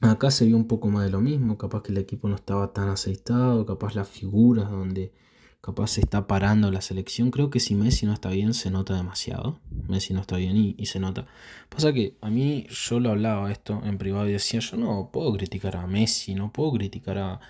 Acá 0.00 0.30
se 0.30 0.44
vio 0.46 0.56
un 0.56 0.66
poco 0.68 0.88
más 0.88 1.04
de 1.04 1.10
lo 1.10 1.20
mismo. 1.22 1.56
Capaz 1.58 1.82
que 1.82 1.92
el 1.92 1.98
equipo 1.98 2.28
no 2.28 2.34
estaba 2.36 2.72
tan 2.74 2.88
aceitado. 2.90 3.64
Capaz 3.66 3.94
las 3.94 4.08
figuras 4.08 4.70
donde 4.70 5.12
capaz 5.60 5.88
se 5.88 6.00
está 6.00 6.26
parando 6.26 6.70
la 6.70 6.80
selección. 6.80 7.30
Creo 7.30 7.50
que 7.50 7.60
si 7.60 7.74
Messi 7.74 8.06
no 8.06 8.12
está 8.12 8.30
bien 8.30 8.54
se 8.54 8.70
nota 8.70 8.94
demasiado. 8.94 9.58
Messi 9.88 10.14
no 10.14 10.20
está 10.20 10.36
bien 10.36 10.74
y, 10.76 10.86
se 10.86 11.00
nota. 11.00 11.26
Pasa 11.68 11.92
que 11.92 12.16
a 12.20 12.30
mí 12.30 12.66
yo 12.68 13.00
lo 13.00 13.10
hablaba 13.10 13.50
esto 13.50 13.80
en 13.84 13.98
privado 13.98 14.28
y 14.28 14.32
decía, 14.32 14.60
yo 14.60 14.76
no 14.76 15.10
puedo 15.12 15.32
criticar 15.32 15.76
a 15.76 15.86
Messi, 15.86 16.34
no 16.34 16.52
puedo 16.52 16.72
criticar 16.72 17.18
a, 17.18 17.40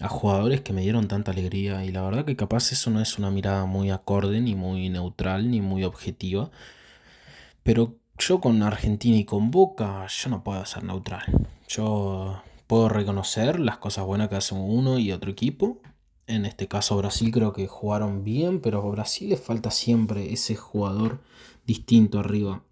a 0.00 0.08
jugadores 0.08 0.60
que 0.62 0.72
me 0.72 0.82
dieron 0.82 1.08
tanta 1.08 1.32
alegría 1.32 1.84
y 1.84 1.92
la 1.92 2.02
verdad 2.02 2.24
que 2.24 2.36
capaz 2.36 2.72
eso 2.72 2.90
no 2.90 3.00
es 3.00 3.18
una 3.18 3.30
mirada 3.30 3.64
muy 3.66 3.90
acorde, 3.90 4.40
ni 4.40 4.54
muy 4.54 4.88
neutral, 4.88 5.50
ni 5.50 5.60
muy 5.60 5.84
objetiva. 5.84 6.50
Pero 7.62 7.96
yo 8.18 8.40
con 8.40 8.62
Argentina 8.62 9.16
y 9.16 9.24
con 9.24 9.50
Boca, 9.50 10.06
yo 10.06 10.30
no 10.30 10.44
puedo 10.44 10.64
ser 10.66 10.84
neutral. 10.84 11.24
Yo 11.68 12.42
puedo 12.66 12.88
reconocer 12.88 13.58
las 13.58 13.78
cosas 13.78 14.04
buenas 14.04 14.28
que 14.28 14.36
hacen 14.36 14.58
uno 14.58 14.98
y 14.98 15.12
otro 15.12 15.30
equipo. 15.30 15.78
En 16.26 16.46
este 16.46 16.68
caso 16.68 16.96
Brasil 16.96 17.30
creo 17.30 17.52
que 17.52 17.66
jugaron 17.66 18.24
bien, 18.24 18.60
pero 18.60 18.78
a 18.78 18.90
Brasil 18.90 19.28
le 19.28 19.36
falta 19.36 19.70
siempre 19.70 20.32
ese 20.32 20.56
jugador 20.56 21.20
distinto 21.66 22.18
arriba. 22.18 22.62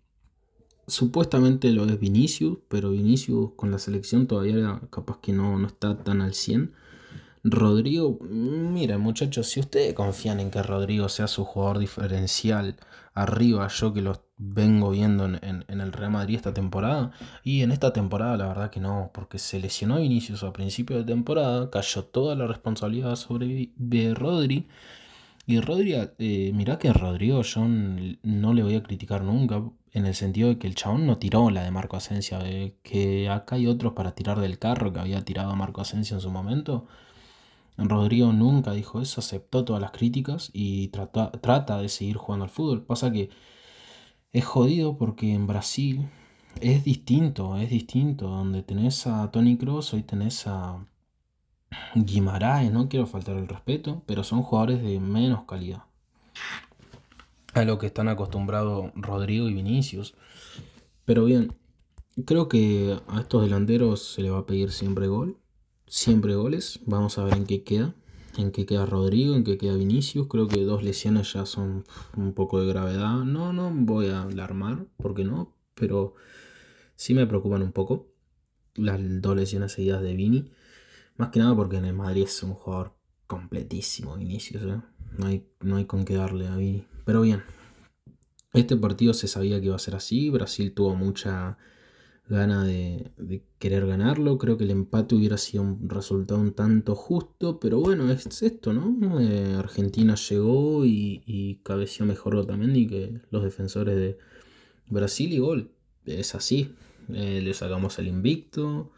Supuestamente 0.86 1.70
lo 1.70 1.84
es 1.84 1.98
Vinicius, 1.98 2.58
pero 2.68 2.90
Vinicius 2.90 3.50
con 3.56 3.70
la 3.70 3.78
selección 3.78 4.26
todavía 4.26 4.80
capaz 4.90 5.18
que 5.20 5.32
no, 5.32 5.58
no 5.58 5.66
está 5.66 6.02
tan 6.02 6.22
al 6.22 6.34
100. 6.34 6.72
Rodrigo, 7.44 8.18
mira 8.20 8.98
muchachos, 8.98 9.48
si 9.48 9.60
ustedes 9.60 9.94
confían 9.94 10.40
en 10.40 10.50
que 10.50 10.62
Rodrigo 10.62 11.08
sea 11.08 11.26
su 11.26 11.44
jugador 11.44 11.78
diferencial 11.78 12.76
arriba, 13.14 13.68
yo 13.68 13.92
que 13.92 14.00
lo 14.00 14.12
vengo 14.44 14.90
viendo 14.90 15.24
en, 15.26 15.64
el 15.68 15.92
Real 15.92 16.10
Madrid 16.10 16.36
esta 16.36 16.54
temporada, 16.54 17.12
y 17.44 17.62
en 17.62 17.72
esta 17.72 17.92
temporada 17.92 18.36
la 18.36 18.48
verdad 18.48 18.70
que 18.70 18.80
no, 18.80 19.10
porque 19.14 19.38
se 19.38 19.60
lesionó 19.60 19.98
Vinicius 19.98 20.42
a 20.42 20.52
principio 20.52 20.96
de 20.96 21.04
temporada, 21.04 21.70
cayó 21.70 22.04
toda 22.04 22.34
la 22.34 22.46
responsabilidad 22.46 23.16
sobre 23.16 23.70
Rodri, 24.14 24.66
y 25.46 25.60
Rodri, 25.60 25.94
eh, 26.18 26.52
mirá 26.54 26.78
que 26.78 26.92
Rodrigo 26.92 27.42
yo 27.42 27.66
no 27.66 28.54
le 28.54 28.62
voy 28.62 28.76
a 28.76 28.82
criticar 28.82 29.22
nunca, 29.22 29.62
en 29.92 30.06
el 30.06 30.14
sentido 30.14 30.48
de 30.48 30.58
que 30.58 30.66
el 30.66 30.74
chabón 30.74 31.06
no 31.06 31.18
tiró 31.18 31.50
la 31.50 31.64
de 31.64 31.70
Marco 31.70 31.96
Asensio, 31.96 32.38
que 32.82 33.28
acá 33.28 33.56
hay 33.56 33.66
otros 33.66 33.92
para 33.92 34.12
tirar 34.14 34.40
del 34.40 34.58
carro 34.58 34.92
que 34.92 35.00
había 35.00 35.24
tirado 35.24 35.54
Marco 35.56 35.82
Asensio 35.82 36.16
en 36.16 36.22
su 36.22 36.30
momento. 36.30 36.86
Rodrigo 37.76 38.32
nunca 38.32 38.72
dijo 38.72 39.00
eso, 39.00 39.20
aceptó 39.20 39.64
todas 39.64 39.82
las 39.82 39.92
críticas 39.92 40.50
y 40.52 40.88
trata, 40.88 41.30
trata 41.32 41.78
de 41.78 41.88
seguir 41.88 42.16
jugando 42.16 42.44
al 42.44 42.50
fútbol. 42.50 42.84
Pasa 42.84 43.10
que 43.10 43.30
es 44.32 44.44
jodido 44.44 44.96
porque 44.96 45.32
en 45.32 45.46
Brasil 45.46 46.08
es 46.60 46.84
distinto, 46.84 47.56
es 47.56 47.70
distinto. 47.70 48.28
Donde 48.28 48.62
tenés 48.62 49.06
a 49.06 49.30
Tony 49.30 49.56
Kroos, 49.56 49.92
hoy 49.94 50.02
tenés 50.02 50.46
a 50.46 50.86
Guimaraes, 51.94 52.72
no 52.72 52.88
quiero 52.88 53.06
faltar 53.06 53.36
el 53.36 53.48
respeto, 53.48 54.02
pero 54.06 54.24
son 54.24 54.42
jugadores 54.42 54.82
de 54.82 55.00
menos 55.00 55.44
calidad. 55.44 55.84
A 57.54 57.64
lo 57.64 57.78
que 57.78 57.86
están 57.86 58.08
acostumbrados 58.08 58.92
Rodrigo 58.94 59.48
y 59.48 59.54
Vinicius. 59.54 60.14
Pero 61.04 61.24
bien, 61.24 61.54
creo 62.24 62.48
que 62.48 62.98
a 63.08 63.20
estos 63.20 63.42
delanteros 63.42 64.14
se 64.14 64.22
le 64.22 64.30
va 64.30 64.40
a 64.40 64.46
pedir 64.46 64.72
siempre 64.72 65.06
gol 65.08 65.38
siempre 65.92 66.34
goles. 66.34 66.80
Vamos 66.86 67.18
a 67.18 67.24
ver 67.24 67.34
en 67.34 67.44
qué 67.44 67.62
queda. 67.62 67.94
En 68.36 68.50
qué 68.50 68.64
queda 68.64 68.86
Rodrigo, 68.86 69.34
en 69.34 69.44
qué 69.44 69.58
queda 69.58 69.74
Vinicius. 69.74 70.26
Creo 70.28 70.48
que 70.48 70.64
dos 70.64 70.82
lesiones 70.82 71.32
ya 71.32 71.44
son 71.46 71.84
un 72.16 72.32
poco 72.32 72.60
de 72.60 72.66
gravedad. 72.66 73.24
No, 73.24 73.52
no 73.52 73.70
voy 73.72 74.08
a 74.08 74.22
alarmar, 74.22 74.86
porque 74.96 75.24
no. 75.24 75.54
Pero 75.74 76.14
sí 76.96 77.14
me 77.14 77.26
preocupan 77.26 77.62
un 77.62 77.72
poco 77.72 78.08
las 78.74 78.98
dos 79.20 79.36
lesiones 79.36 79.72
seguidas 79.72 80.02
de 80.02 80.14
Vini. 80.14 80.50
Más 81.16 81.28
que 81.28 81.40
nada 81.40 81.54
porque 81.54 81.76
en 81.76 81.84
el 81.84 81.94
Madrid 81.94 82.24
es 82.24 82.42
un 82.42 82.54
jugador 82.54 82.94
completísimo, 83.26 84.16
Vinicius. 84.16 84.62
¿eh? 84.62 84.80
No, 85.18 85.26
hay, 85.26 85.46
no 85.60 85.76
hay 85.76 85.84
con 85.84 86.04
qué 86.04 86.14
darle 86.14 86.48
a 86.48 86.56
Vini. 86.56 86.86
Pero 87.04 87.20
bien, 87.20 87.42
este 88.54 88.76
partido 88.76 89.12
se 89.14 89.28
sabía 89.28 89.60
que 89.60 89.66
iba 89.66 89.76
a 89.76 89.78
ser 89.78 89.94
así. 89.94 90.30
Brasil 90.30 90.72
tuvo 90.72 90.94
mucha 90.94 91.58
gana 92.32 92.64
de, 92.64 93.12
querer 93.58 93.86
ganarlo. 93.86 94.38
Creo 94.38 94.56
que 94.56 94.64
el 94.64 94.70
empate 94.70 95.14
hubiera 95.14 95.36
sido 95.36 95.62
un 95.62 95.88
resultado 95.88 96.40
un 96.40 96.54
tanto 96.54 96.94
justo, 96.94 97.60
pero 97.60 97.78
bueno, 97.78 98.10
es 98.10 98.42
esto, 98.42 98.72
¿no? 98.72 99.20
Eh, 99.20 99.54
Argentina 99.54 100.14
llegó 100.14 100.84
y, 100.84 101.22
y 101.26 101.56
cabeció 101.62 102.06
mejor 102.06 102.34
Otamendi 102.36 102.86
que 102.88 103.20
los 103.30 103.44
defensores 103.44 103.96
de 103.96 104.18
Brasil 104.88 105.32
y 105.32 105.38
gol. 105.38 105.70
Es 106.06 106.34
así. 106.34 106.74
Eh, 107.12 107.40
le 107.42 107.54
sacamos 107.54 107.98
el 107.98 108.08
invicto. 108.08 108.90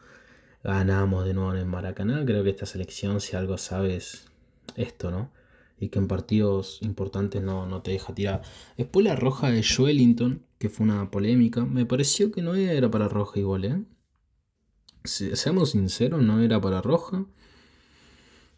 Ganamos 0.62 1.25
de 1.26 1.35
nuevo 1.35 1.53
en 1.53 1.59
el 1.59 1.67
Maracaná. 1.67 2.25
Creo 2.25 2.45
que 2.45 2.50
esta 2.50 2.67
selección, 2.67 3.21
si 3.21 3.37
algo 3.37 3.59
sabes, 3.59 4.26
esto, 4.76 5.11
¿no? 5.11 5.31
Y 5.85 5.91
que 5.91 5.99
en 5.99 6.09
partidos 6.09 6.79
importantes 6.81 7.43
no, 7.43 7.67
no 7.67 7.83
te 7.83 7.91
deja 7.91 8.14
tirar. 8.14 8.43
Después 8.79 9.05
la 9.05 9.17
roja 9.17 9.50
de 9.50 9.62
Joelinton, 9.62 10.43
que 10.59 10.71
fue 10.71 10.85
una 10.87 11.11
polémica, 11.11 11.67
me 11.67 11.85
pareció 11.85 12.33
que 12.33 12.41
no 12.41 12.55
era 12.55 12.91
para 12.91 13.09
roja 13.09 13.38
igual, 13.38 13.64
¿eh? 13.67 13.85
seamos 15.05 15.73
sinceros, 15.73 16.23
no 16.23 16.41
era 16.41 16.59
para 16.59 16.81
roja. 16.81 17.26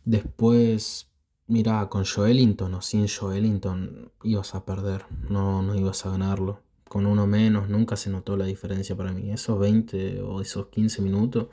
Después, 0.04 1.10
mira, 1.48 1.88
con 1.88 2.04
Joelinton 2.04 2.72
o 2.74 2.80
sin 2.82 3.08
Joelinton 3.08 4.12
ibas 4.22 4.54
a 4.54 4.64
perder, 4.64 5.06
no, 5.28 5.62
no 5.62 5.74
ibas 5.74 6.06
a 6.06 6.10
ganarlo. 6.10 6.62
Con 6.88 7.06
uno 7.06 7.26
menos 7.26 7.68
nunca 7.68 7.96
se 7.96 8.10
notó 8.10 8.36
la 8.36 8.44
diferencia 8.46 8.96
para 8.96 9.12
mí. 9.12 9.32
Esos 9.32 9.58
20 9.58 10.22
o 10.22 10.40
esos 10.40 10.68
15 10.68 11.02
minutos, 11.02 11.48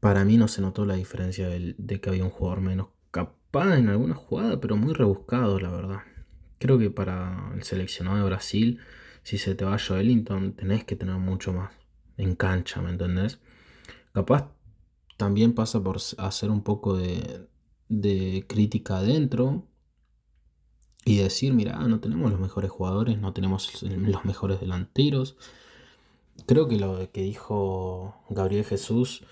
para 0.00 0.24
mí 0.24 0.38
no 0.38 0.48
se 0.48 0.62
notó 0.62 0.86
la 0.86 0.94
diferencia 0.94 1.48
de 1.50 2.00
que 2.00 2.08
había 2.08 2.24
un 2.24 2.30
jugador 2.30 2.62
menos 2.62 2.95
en 3.52 3.88
alguna 3.88 4.14
jugada, 4.14 4.60
pero 4.60 4.76
muy 4.76 4.92
rebuscado, 4.92 5.58
la 5.58 5.70
verdad. 5.70 6.00
Creo 6.58 6.78
que 6.78 6.90
para 6.90 7.52
el 7.54 7.62
seleccionado 7.62 8.18
de 8.18 8.24
Brasil, 8.24 8.80
si 9.22 9.38
se 9.38 9.54
te 9.54 9.64
va 9.64 9.78
Joelinton, 9.78 10.52
tenés 10.54 10.84
que 10.84 10.96
tener 10.96 11.16
mucho 11.16 11.52
más 11.52 11.72
en 12.16 12.34
cancha, 12.34 12.80
¿me 12.82 12.90
entendés? 12.90 13.40
Capaz 14.12 14.50
también 15.16 15.54
pasa 15.54 15.82
por 15.82 15.96
hacer 16.18 16.50
un 16.50 16.62
poco 16.62 16.96
de, 16.96 17.46
de 17.88 18.44
crítica 18.46 18.98
adentro 18.98 19.66
y 21.04 21.18
decir, 21.18 21.52
mira, 21.52 21.78
no 21.78 22.00
tenemos 22.00 22.30
los 22.30 22.40
mejores 22.40 22.70
jugadores, 22.70 23.18
no 23.18 23.32
tenemos 23.32 23.82
los 23.82 24.24
mejores 24.24 24.60
delanteros. 24.60 25.36
Creo 26.46 26.68
que 26.68 26.78
lo 26.78 27.10
que 27.12 27.22
dijo 27.22 28.22
Gabriel 28.28 28.64
Jesús 28.64 29.24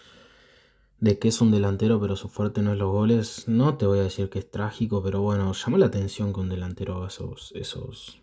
de 1.04 1.18
que 1.18 1.28
es 1.28 1.42
un 1.42 1.50
delantero 1.50 2.00
pero 2.00 2.16
su 2.16 2.28
fuerte 2.28 2.62
no 2.62 2.73
es 2.73 2.78
los 2.78 2.90
goles, 2.90 3.46
no 3.46 3.76
te 3.76 3.84
voy 3.84 3.99
a 3.99 4.04
decir 4.04 4.30
que 4.30 4.38
es 4.38 4.50
trágico, 4.50 5.02
pero 5.02 5.20
bueno, 5.20 5.52
llama 5.52 5.76
la 5.76 5.87
atención 5.87 6.32
con 6.32 6.49
delantero 6.49 7.06
esos, 7.06 7.52
esos, 7.54 8.23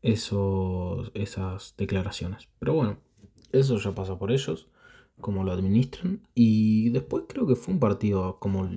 esos, 0.00 1.10
esas 1.12 1.74
declaraciones. 1.76 2.48
Pero 2.58 2.72
bueno, 2.72 2.96
eso 3.52 3.76
ya 3.76 3.94
pasa 3.94 4.18
por 4.18 4.32
ellos, 4.32 4.68
como 5.20 5.44
lo 5.44 5.52
administran. 5.52 6.26
Y 6.34 6.88
después 6.88 7.24
creo 7.28 7.46
que 7.46 7.56
fue 7.56 7.74
un 7.74 7.80
partido 7.80 8.38
como 8.38 8.70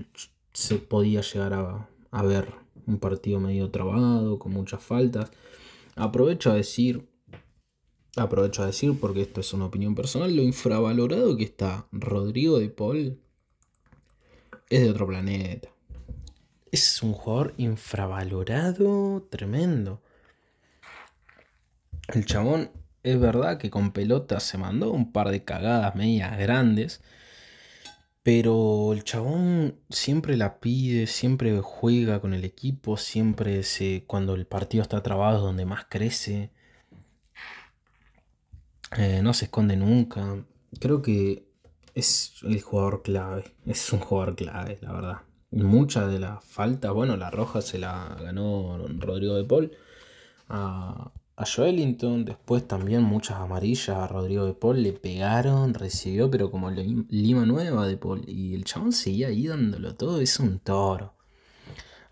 se 0.52 0.76
podía 0.76 1.22
llegar 1.22 1.54
a, 1.54 1.90
a 2.12 2.24
ver, 2.24 2.54
un 2.86 3.00
partido 3.00 3.40
medio 3.40 3.72
trabado, 3.72 4.40
con 4.40 4.52
muchas 4.52 4.84
faltas. 4.84 5.32
Aprovecho 5.96 6.52
a 6.52 6.56
decir 6.56 7.08
aprovecho 8.16 8.64
a 8.64 8.68
decir, 8.68 8.98
porque 9.00 9.22
esto 9.22 9.42
es 9.42 9.54
una 9.54 9.66
opinión 9.66 9.96
personal, 9.96 10.36
lo 10.36 10.42
infravalorado 10.42 11.36
que 11.38 11.44
está 11.44 11.88
Rodrigo 11.92 12.60
de 12.60 12.70
Paul 12.70 13.20
es 14.70 14.82
de 14.82 14.90
otro 14.90 15.08
planeta. 15.08 15.70
Es 16.72 17.02
un 17.04 17.14
jugador 17.14 17.54
infravalorado 17.58 19.28
tremendo. 19.30 20.02
El 22.08 22.26
chabón 22.26 22.72
es 23.04 23.20
verdad 23.20 23.58
que 23.58 23.70
con 23.70 23.92
pelota 23.92 24.40
se 24.40 24.58
mandó 24.58 24.92
un 24.92 25.12
par 25.12 25.30
de 25.30 25.44
cagadas 25.44 25.96
medias 25.96 26.38
grandes. 26.38 27.02
Pero 28.24 28.92
el 28.92 29.04
chabón 29.04 29.80
siempre 29.92 30.36
la 30.36 30.60
pide, 30.60 31.06
siempre 31.06 31.60
juega 31.62 32.20
con 32.20 32.34
el 32.34 32.44
equipo, 32.44 32.98
siempre 32.98 33.62
se, 33.62 34.04
cuando 34.08 34.34
el 34.34 34.48
partido 34.48 34.82
está 34.82 35.04
trabado 35.04 35.38
es 35.38 35.44
donde 35.44 35.66
más 35.66 35.86
crece. 35.88 36.52
Eh, 38.98 39.22
no 39.22 39.34
se 39.34 39.46
esconde 39.46 39.76
nunca. 39.76 40.44
Creo 40.80 41.02
que 41.02 41.48
es 41.94 42.34
el 42.44 42.62
jugador 42.62 43.02
clave. 43.02 43.56
Es 43.66 43.92
un 43.94 44.00
jugador 44.00 44.36
clave, 44.36 44.78
la 44.82 44.94
verdad. 44.94 45.18
Muchas 45.52 46.12
de 46.12 46.20
las 46.20 46.44
faltas, 46.44 46.92
bueno, 46.94 47.16
la 47.18 47.32
roja 47.32 47.62
se 47.62 47.80
la 47.80 48.18
ganó 48.22 48.78
Rodrigo 49.00 49.36
de 49.36 49.46
Paul 49.46 49.72
a, 50.50 51.12
a 51.38 51.46
Joelinton. 51.46 52.26
Después 52.26 52.68
también 52.68 53.04
muchas 53.04 53.38
amarillas 53.38 53.90
a 53.90 54.08
Rodrigo 54.08 54.46
de 54.46 54.54
Paul. 54.54 54.84
Le 54.84 54.94
pegaron, 54.94 55.74
recibió, 55.74 56.30
pero 56.30 56.52
como 56.52 56.70
Lima 56.72 57.46
Nueva 57.46 57.88
de 57.88 57.98
Paul. 57.98 58.24
Y 58.28 58.54
el 58.56 58.66
chabón 58.66 58.92
seguía 58.92 59.28
ahí 59.28 59.48
dándolo 59.48 59.96
todo. 59.96 60.20
Es 60.22 60.40
un 60.40 60.60
toro. 60.60 61.14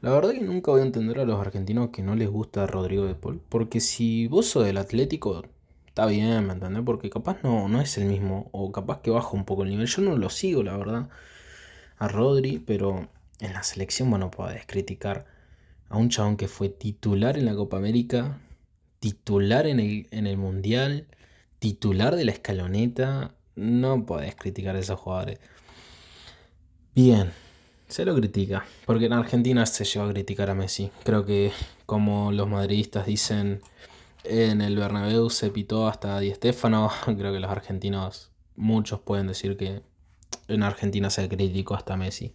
La 0.01 0.11
verdad 0.11 0.31
que 0.31 0.41
nunca 0.41 0.71
voy 0.71 0.81
a 0.81 0.85
entender 0.85 1.19
a 1.19 1.25
los 1.25 1.39
argentinos 1.39 1.89
que 1.89 2.03
no 2.03 2.15
les 2.15 2.29
gusta 2.29 2.67
Rodrigo 2.67 3.05
de 3.05 3.15
Paul. 3.15 3.41
Porque 3.49 3.79
si 3.79 4.27
vos 4.27 4.47
sos 4.47 4.65
del 4.65 4.77
Atlético, 4.77 5.43
está 5.93 6.07
bien, 6.07 6.47
¿me 6.47 6.53
entendés? 6.53 6.81
Porque 6.83 7.11
capaz 7.11 7.43
no, 7.43 7.69
no 7.69 7.79
es 7.79 7.99
el 7.99 8.05
mismo, 8.05 8.49
o 8.51 8.71
capaz 8.71 9.01
que 9.01 9.11
baja 9.11 9.29
un 9.33 9.45
poco 9.45 9.61
el 9.61 9.69
nivel. 9.69 9.85
Yo 9.85 10.01
no 10.01 10.17
lo 10.17 10.31
sigo, 10.31 10.63
la 10.63 10.75
verdad, 10.75 11.07
a 11.99 12.07
Rodri, 12.07 12.57
pero 12.57 13.09
en 13.39 13.53
la 13.53 13.61
selección, 13.61 14.09
bueno, 14.09 14.31
podés 14.31 14.65
criticar 14.65 15.27
a 15.89 15.97
un 15.97 16.09
chabón 16.09 16.35
que 16.35 16.47
fue 16.47 16.69
titular 16.69 17.37
en 17.37 17.45
la 17.45 17.53
Copa 17.53 17.77
América, 17.77 18.39
titular 18.99 19.67
en 19.67 19.79
el, 19.79 20.07
en 20.09 20.25
el 20.25 20.35
Mundial, 20.35 21.05
titular 21.59 22.15
de 22.15 22.25
la 22.25 22.31
escaloneta. 22.31 23.35
No 23.55 24.03
podés 24.07 24.33
criticar 24.33 24.75
a 24.75 24.79
esos 24.79 24.99
jugadores. 24.99 25.39
Bien, 26.95 27.31
se 27.87 28.03
lo 28.03 28.15
critica, 28.15 28.65
porque 28.87 29.05
en 29.05 29.13
Argentina 29.13 29.63
se 29.67 29.85
lleva 29.85 30.09
a 30.09 30.11
criticar 30.11 30.49
a 30.49 30.55
Messi. 30.55 30.89
Creo 31.03 31.23
que 31.23 31.51
como 31.85 32.31
los 32.31 32.49
madridistas 32.49 33.05
dicen 33.05 33.61
en 34.23 34.61
el 34.61 34.77
Bernabéu 34.77 35.29
se 35.29 35.49
pitó 35.49 35.87
hasta 35.87 36.19
Di 36.19 36.33
Stéfano, 36.33 36.89
creo 37.05 37.33
que 37.33 37.39
los 37.39 37.51
argentinos 37.51 38.31
muchos 38.55 38.99
pueden 38.99 39.27
decir 39.27 39.57
que 39.57 39.81
en 40.47 40.63
Argentina 40.63 41.09
se 41.09 41.27
criticó 41.29 41.75
hasta 41.75 41.97
Messi. 41.97 42.33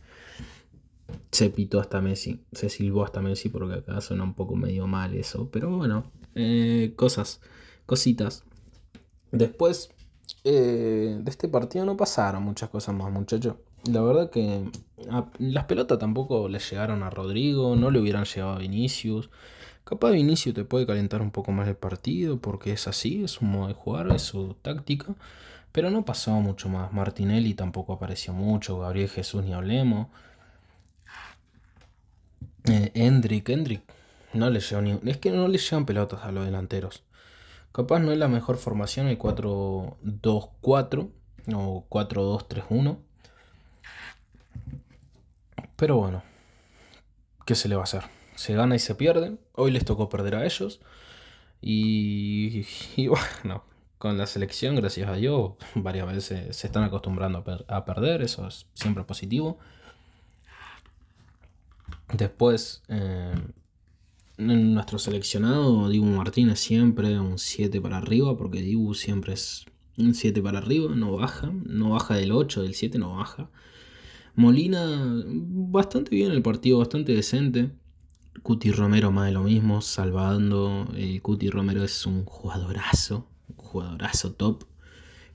Se 1.30 1.50
pitó 1.50 1.80
hasta 1.80 2.00
Messi, 2.00 2.44
se 2.52 2.68
silbó 2.68 3.04
hasta 3.04 3.20
Messi 3.20 3.48
porque 3.48 3.76
acá 3.76 4.00
suena 4.00 4.24
un 4.24 4.34
poco 4.34 4.56
medio 4.56 4.86
mal 4.86 5.14
eso, 5.14 5.48
pero 5.50 5.70
bueno, 5.70 6.10
eh, 6.34 6.92
cosas, 6.96 7.40
cositas. 7.86 8.44
Después 9.32 9.90
eh, 10.44 11.18
de 11.20 11.30
este 11.30 11.48
partido 11.48 11.84
no 11.84 11.96
pasaron 11.96 12.42
muchas 12.42 12.68
cosas 12.70 12.94
más, 12.94 13.10
muchachos. 13.10 13.56
La 13.90 14.02
verdad 14.02 14.30
que 14.30 14.64
las 15.38 15.64
pelotas 15.64 15.98
tampoco 15.98 16.48
le 16.48 16.58
llegaron 16.58 17.02
a 17.02 17.10
Rodrigo, 17.10 17.76
no 17.76 17.90
le 17.90 18.00
hubieran 18.00 18.24
llegado 18.24 18.52
a 18.52 18.58
Vinicius. 18.58 19.30
Capaz 19.88 20.10
Vinicius 20.10 20.54
te 20.54 20.64
puede 20.66 20.86
calentar 20.86 21.22
un 21.22 21.30
poco 21.30 21.50
más 21.50 21.66
el 21.66 21.74
partido 21.74 22.38
porque 22.42 22.72
es 22.72 22.86
así, 22.86 23.24
es 23.24 23.40
un 23.40 23.52
modo 23.52 23.68
de 23.68 23.72
jugar, 23.72 24.12
es 24.12 24.20
su 24.20 24.52
táctica. 24.60 25.14
Pero 25.72 25.88
no 25.88 26.04
pasó 26.04 26.32
mucho 26.32 26.68
más. 26.68 26.92
Martinelli 26.92 27.54
tampoco 27.54 27.94
apareció 27.94 28.34
mucho, 28.34 28.78
Gabriel 28.80 29.08
Jesús 29.08 29.44
ni 29.44 29.54
hablemos. 29.54 30.08
Eh, 32.64 32.90
Hendrik, 32.92 33.48
Hendrik 33.48 33.80
no 34.34 34.50
le 34.50 34.60
llegó 34.60 34.82
ni. 34.82 35.00
Es 35.10 35.16
que 35.16 35.30
no 35.30 35.48
le 35.48 35.56
llegan 35.56 35.86
pelotas 35.86 36.22
a 36.22 36.32
los 36.32 36.44
delanteros. 36.44 37.02
Capaz 37.72 38.00
no 38.00 38.12
es 38.12 38.18
la 38.18 38.28
mejor 38.28 38.58
formación 38.58 39.06
el 39.06 39.18
4-2-4 39.18 41.08
o 41.54 41.86
4-2-3-1. 41.88 42.98
Pero 45.76 45.96
bueno, 45.96 46.22
¿qué 47.46 47.54
se 47.54 47.70
le 47.70 47.76
va 47.76 47.80
a 47.80 47.84
hacer? 47.84 48.17
Se 48.38 48.54
gana 48.54 48.76
y 48.76 48.78
se 48.78 48.94
pierde. 48.94 49.36
Hoy 49.54 49.72
les 49.72 49.84
tocó 49.84 50.08
perder 50.08 50.36
a 50.36 50.44
ellos. 50.46 50.80
Y, 51.60 52.62
bueno, 53.08 53.64
con 53.98 54.16
la 54.16 54.28
selección, 54.28 54.76
gracias 54.76 55.08
a 55.08 55.16
Dios, 55.16 55.54
varias 55.74 56.06
veces 56.06 56.56
se 56.56 56.66
están 56.68 56.84
acostumbrando 56.84 57.44
a, 57.66 57.84
perder. 57.84 58.22
Eso 58.22 58.46
es 58.46 58.66
siempre 58.74 59.02
positivo. 59.02 59.58
Después, 62.12 62.84
eh, 62.86 63.34
nuestro 64.36 65.00
seleccionado, 65.00 65.88
Dibu 65.88 66.06
Martínez, 66.06 66.60
siempre 66.60 67.18
un 67.18 67.40
7 67.40 67.80
para 67.80 67.96
arriba, 67.96 68.36
porque 68.36 68.62
Dibu 68.62 68.94
siempre 68.94 69.32
es 69.32 69.66
un 69.96 70.14
7 70.14 70.40
para 70.42 70.58
arriba, 70.58 70.94
no 70.94 71.16
baja, 71.16 71.50
no 71.64 71.90
baja 71.90 72.14
del 72.14 72.30
8, 72.30 72.62
del 72.62 72.74
7 72.74 73.00
no 73.00 73.16
baja. 73.16 73.50
Molina, 74.36 75.24
bastante 75.26 76.14
bien 76.14 76.30
el 76.30 76.42
partido, 76.42 76.78
bastante 76.78 77.12
decente. 77.12 77.72
Cuti 78.42 78.72
Romero 78.72 79.10
más 79.12 79.26
de 79.26 79.32
lo 79.32 79.42
mismo, 79.42 79.80
salvando. 79.80 80.88
El 80.96 81.20
Cuti 81.22 81.50
Romero 81.50 81.84
es 81.84 82.06
un 82.06 82.24
jugadorazo, 82.24 83.26
un 83.48 83.56
jugadorazo 83.56 84.32
top. 84.32 84.64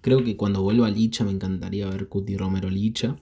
Creo 0.01 0.24
que 0.24 0.36
cuando 0.36 0.62
vuelva 0.62 0.88
a 0.88 0.89
Licha 0.89 1.24
me 1.24 1.31
encantaría 1.31 1.88
ver 1.88 2.07
Cuti 2.07 2.38
Romero 2.38 2.69
Licha. 2.69 3.17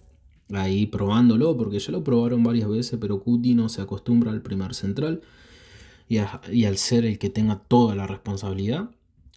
Ahí 0.53 0.85
probándolo, 0.85 1.55
porque 1.57 1.79
ya 1.79 1.91
lo 1.91 2.03
probaron 2.03 2.43
varias 2.43 2.69
veces, 2.69 2.97
pero 2.99 3.21
Cuti 3.21 3.53
no 3.55 3.69
se 3.69 3.81
acostumbra 3.81 4.31
al 4.31 4.41
primer 4.41 4.73
central. 4.73 5.21
Y, 6.09 6.17
al 6.17 6.77
ser 6.77 7.05
el 7.05 7.19
que 7.19 7.29
tenga 7.29 7.59
toda 7.59 7.95
la 7.95 8.07
responsabilidad. 8.07 8.89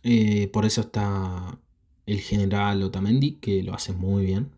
Eh, 0.02 0.48
por 0.52 0.64
eso 0.64 0.80
está 0.80 1.58
el 2.06 2.20
general 2.20 2.82
Otamendi, 2.82 3.32
que 3.32 3.62
lo 3.62 3.74
hace 3.74 3.92
muy 3.92 4.24
bien. 4.24 4.50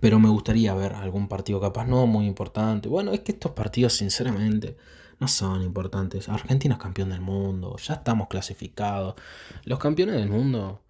Pero 0.00 0.18
me 0.18 0.28
gustaría 0.28 0.74
ver 0.74 0.94
algún 0.94 1.28
partido 1.28 1.60
capaz 1.60 1.86
no 1.86 2.06
muy 2.06 2.26
importante. 2.26 2.88
Bueno, 2.88 3.12
es 3.12 3.20
que 3.20 3.32
estos 3.32 3.52
partidos 3.52 3.94
sinceramente 3.94 4.76
no 5.18 5.28
son 5.28 5.62
importantes. 5.62 6.28
Argentina 6.28 6.74
es 6.74 6.80
campeón 6.80 7.10
del 7.10 7.20
mundo, 7.20 7.76
ya 7.78 7.94
estamos 7.94 8.28
clasificados. 8.28 9.14
Los 9.64 9.78
campeones 9.78 10.16
del 10.16 10.28
mundo, 10.28 10.82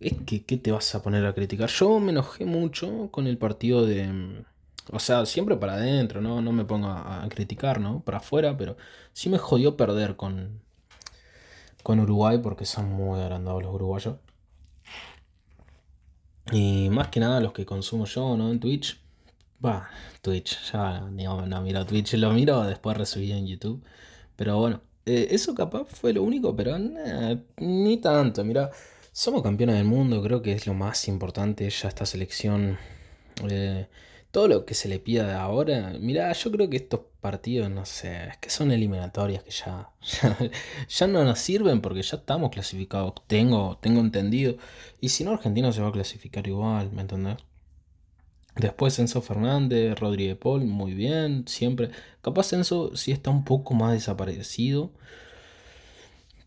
es 0.00 0.14
que 0.26 0.44
¿qué 0.44 0.56
te 0.56 0.72
vas 0.72 0.94
a 0.94 1.02
poner 1.02 1.24
a 1.26 1.34
criticar? 1.34 1.68
Yo 1.70 2.00
me 2.00 2.10
enojé 2.12 2.44
mucho 2.44 3.08
con 3.10 3.26
el 3.26 3.38
partido 3.38 3.86
de... 3.86 4.44
O 4.90 4.98
sea, 4.98 5.26
siempre 5.26 5.56
para 5.56 5.74
adentro, 5.74 6.20
¿no? 6.20 6.42
No 6.42 6.52
me 6.52 6.64
pongo 6.64 6.88
a, 6.88 7.24
criticar, 7.30 7.80
¿no? 7.80 8.00
Para 8.00 8.18
afuera, 8.18 8.56
pero 8.56 8.76
sí 9.12 9.30
me 9.30 9.38
jodió 9.38 9.76
perder 9.76 10.16
con, 10.16 10.60
con 11.84 12.00
Uruguay 12.00 12.38
porque 12.42 12.64
son 12.64 12.92
muy 12.92 13.20
agrandados 13.20 13.62
los 13.62 13.74
uruguayos. 13.74 14.16
Y 16.50 16.88
más 16.90 17.08
que 17.08 17.20
nada 17.20 17.40
los 17.40 17.52
que 17.52 17.64
consumo 17.64 18.04
yo, 18.06 18.36
¿no? 18.36 18.50
En 18.50 18.60
Twitch. 18.60 19.00
Va, 19.64 19.88
Twitch, 20.22 20.72
ya 20.72 21.00
no, 21.00 21.62
miro 21.62 21.86
Twitch, 21.86 22.14
lo 22.14 22.32
miro 22.32 22.64
después 22.64 22.96
recibido 22.96 23.36
en 23.36 23.46
YouTube. 23.46 23.82
Pero 24.34 24.58
bueno, 24.58 24.80
eh, 25.06 25.28
eso 25.30 25.54
capaz 25.54 25.84
fue 25.86 26.12
lo 26.12 26.22
único, 26.22 26.56
pero 26.56 26.76
ni 27.58 27.96
tanto. 27.98 28.44
Mira, 28.44 28.70
somos 29.12 29.42
campeones 29.42 29.76
del 29.76 29.84
mundo, 29.84 30.22
creo 30.22 30.42
que 30.42 30.52
es 30.52 30.66
lo 30.66 30.74
más 30.74 31.06
importante 31.08 31.68
ya 31.70 31.88
esta 31.88 32.06
selección. 32.06 32.78
Eh, 33.48 33.86
todo 34.32 34.48
lo 34.48 34.64
que 34.64 34.74
se 34.74 34.88
le 34.88 34.98
pida 34.98 35.40
ahora, 35.42 35.92
mira, 36.00 36.32
yo 36.32 36.50
creo 36.50 36.70
que 36.70 36.78
estos 36.78 37.00
partidos, 37.20 37.70
no 37.70 37.84
sé, 37.84 38.28
es 38.28 38.38
que 38.38 38.50
son 38.50 38.72
eliminatorias 38.72 39.44
que 39.44 39.50
ya, 39.52 39.92
ya, 40.88 41.06
no 41.06 41.24
nos 41.24 41.38
sirven 41.38 41.82
porque 41.82 42.02
ya 42.02 42.16
estamos 42.16 42.50
clasificados, 42.50 43.14
tengo, 43.26 43.78
tengo 43.80 44.00
entendido. 44.00 44.56
Y 45.00 45.10
si 45.10 45.22
no, 45.24 45.32
Argentina 45.32 45.70
se 45.72 45.82
va 45.82 45.88
a 45.88 45.92
clasificar 45.92 46.46
igual, 46.48 46.90
¿me 46.92 47.02
entendés? 47.02 47.36
Después 48.56 48.98
Enzo 48.98 49.22
Fernández, 49.22 49.98
Rodríguez 49.98 50.36
Paul, 50.36 50.64
muy 50.64 50.94
bien, 50.94 51.44
siempre. 51.46 51.90
Capaz 52.22 52.52
Enzo 52.54 52.96
sí 52.96 53.12
está 53.12 53.30
un 53.30 53.44
poco 53.44 53.74
más 53.74 53.92
desaparecido. 53.92 54.92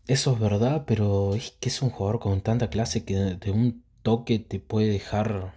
Eso 0.08 0.32
es 0.32 0.40
verdad, 0.40 0.84
pero 0.86 1.34
es 1.34 1.52
que 1.60 1.68
es 1.68 1.82
un 1.82 1.90
jugador 1.90 2.20
con 2.20 2.40
tanta 2.40 2.70
clase 2.70 3.04
que 3.04 3.14
de 3.16 3.50
un 3.50 3.82
toque 4.02 4.38
te 4.38 4.60
puede 4.60 4.88
dejar 4.88 5.52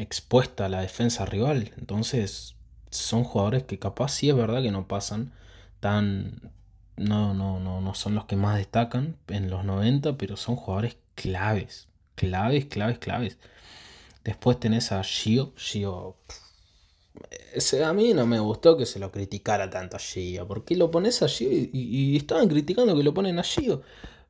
expuesta 0.00 0.66
a 0.66 0.68
la 0.68 0.80
defensa 0.80 1.26
rival. 1.26 1.72
Entonces, 1.78 2.56
son 2.90 3.24
jugadores 3.24 3.64
que 3.64 3.78
capaz 3.78 4.10
sí 4.10 4.28
es 4.28 4.36
verdad 4.36 4.62
que 4.62 4.70
no 4.70 4.88
pasan 4.88 5.32
tan. 5.80 6.52
No, 6.96 7.32
no, 7.32 7.60
no, 7.60 7.80
no 7.80 7.94
son 7.94 8.14
los 8.14 8.26
que 8.26 8.36
más 8.36 8.58
destacan 8.58 9.16
en 9.28 9.48
los 9.48 9.64
90, 9.64 10.18
pero 10.18 10.36
son 10.36 10.56
jugadores 10.56 10.98
claves. 11.14 11.88
Claves, 12.14 12.66
claves, 12.66 12.98
claves. 12.98 13.38
Después 14.24 14.60
tenés 14.60 14.92
a 14.92 15.02
Gio. 15.02 15.54
Gio. 15.56 16.16
a 17.84 17.92
mí 17.94 18.12
no 18.12 18.26
me 18.26 18.38
gustó 18.38 18.76
que 18.76 18.84
se 18.84 18.98
lo 18.98 19.10
criticara 19.10 19.70
tanto 19.70 19.96
a 19.96 20.00
Gio. 20.00 20.46
Porque 20.46 20.76
lo 20.76 20.90
pones 20.90 21.22
a 21.22 21.28
Gio 21.28 21.50
y, 21.50 21.70
y, 21.72 22.16
estaban 22.16 22.48
criticando 22.48 22.94
que 22.94 23.02
lo 23.02 23.14
ponen 23.14 23.38
a 23.38 23.42
Gio. 23.42 23.82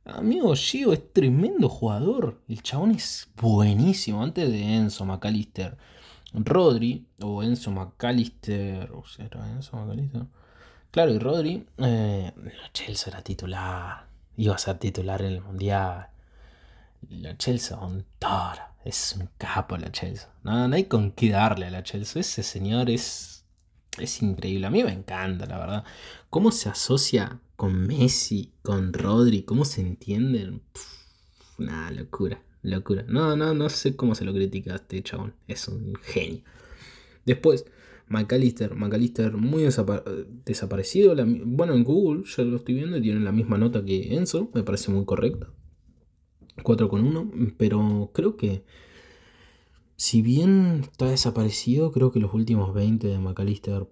Amigo, 0.05 0.55
Gio 0.55 0.93
es 0.93 1.13
tremendo 1.13 1.69
jugador. 1.69 2.41
El 2.49 2.63
chabón 2.63 2.93
es 2.93 3.29
buenísimo. 3.37 4.23
Antes 4.23 4.51
de 4.51 4.77
Enzo 4.77 5.05
McAllister. 5.05 5.77
Rodri, 6.33 7.07
o 7.21 7.43
Enzo 7.43 7.71
McAllister. 7.71 8.91
O 8.93 9.05
sea, 9.05 9.27
Enzo 9.27 9.77
McAllister. 9.77 10.23
Claro, 10.91 11.13
y 11.13 11.19
Rodri. 11.19 11.67
Eh, 11.79 12.33
Chelsea 12.73 13.13
era 13.13 13.23
titular. 13.23 14.07
Iba 14.37 14.55
a 14.55 14.59
ser 14.59 14.79
titular 14.79 15.23
en 15.23 15.33
el 15.35 15.41
mundial. 15.43 16.09
La 17.09 17.37
Chelsea 17.37 17.77
un 17.77 18.05
toro. 18.19 18.63
Es 18.85 19.15
un 19.19 19.29
capo 19.37 19.77
la 19.77 19.93
Chelsea. 19.93 20.29
No, 20.43 20.67
no 20.67 20.75
hay 20.75 20.85
con 20.85 21.13
qué 21.13 21.31
darle 21.31 21.67
a 21.67 21.71
la 21.71 21.83
Chelsea. 21.83 22.21
Ese 22.21 22.43
señor 22.43 22.91
es. 22.91 23.45
Es 23.99 24.23
increíble. 24.23 24.67
A 24.67 24.71
mí 24.71 24.83
me 24.83 24.93
encanta, 24.93 25.47
la 25.47 25.59
verdad. 25.59 25.85
¿Cómo 26.31 26.53
se 26.53 26.69
asocia 26.69 27.41
con 27.57 27.89
Messi, 27.89 28.55
con 28.63 28.93
Rodri, 28.93 29.43
cómo 29.43 29.65
se 29.65 29.81
entienden. 29.81 30.63
una 31.59 31.91
locura, 31.91 32.41
locura. 32.63 33.05
No, 33.09 33.37
no, 33.37 33.53
no 33.53 33.69
sé 33.69 33.97
cómo 33.97 34.15
se 34.15 34.25
lo 34.25 34.33
critica 34.33 34.77
este 34.77 35.03
chabón. 35.03 35.35
Es 35.49 35.67
un 35.67 35.95
genio. 35.97 36.43
Después, 37.27 37.67
McAllister, 38.07 38.77
McAllister 38.77 39.37
muy 39.37 39.65
desaparecido. 40.45 41.17
bueno, 41.45 41.75
en 41.75 41.83
Google 41.83 42.23
ya 42.25 42.45
lo 42.45 42.59
estoy 42.59 42.77
viendo 42.77 42.97
y 42.97 43.03
tienen 43.03 43.25
la 43.25 43.33
misma 43.33 43.59
nota 43.59 43.85
que 43.85 44.15
Enzo. 44.15 44.51
Me 44.55 44.63
parece 44.63 44.93
muy 44.93 45.05
correcta. 45.05 45.49
4,1. 46.59 47.57
Pero 47.59 48.13
creo 48.15 48.37
que. 48.37 48.65
Si 49.97 50.23
bien 50.23 50.83
está 50.85 51.11
desaparecido, 51.11 51.91
creo 51.91 52.11
que 52.13 52.21
los 52.21 52.33
últimos 52.33 52.73
20 52.73 53.09
de 53.09 53.19
McAllister. 53.19 53.87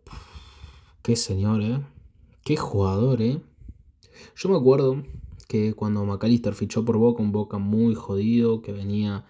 qué 1.03 1.17
señor, 1.17 1.63
eh. 1.63 1.81
Qué 2.49 2.57
jugador, 2.57 3.21
eh. 3.21 3.43
Yo 4.35 4.49
me 4.49 4.57
acuerdo 4.57 5.03
que 5.49 5.75
cuando 5.75 6.07
McAllister 6.07 6.55
fichó 6.55 6.83
por 6.83 6.97
Boca, 6.97 7.23
un 7.23 7.31
Boca 7.31 7.59
muy 7.59 7.95
jodido, 7.95 8.63
que 8.63 8.73
venía 8.73 9.27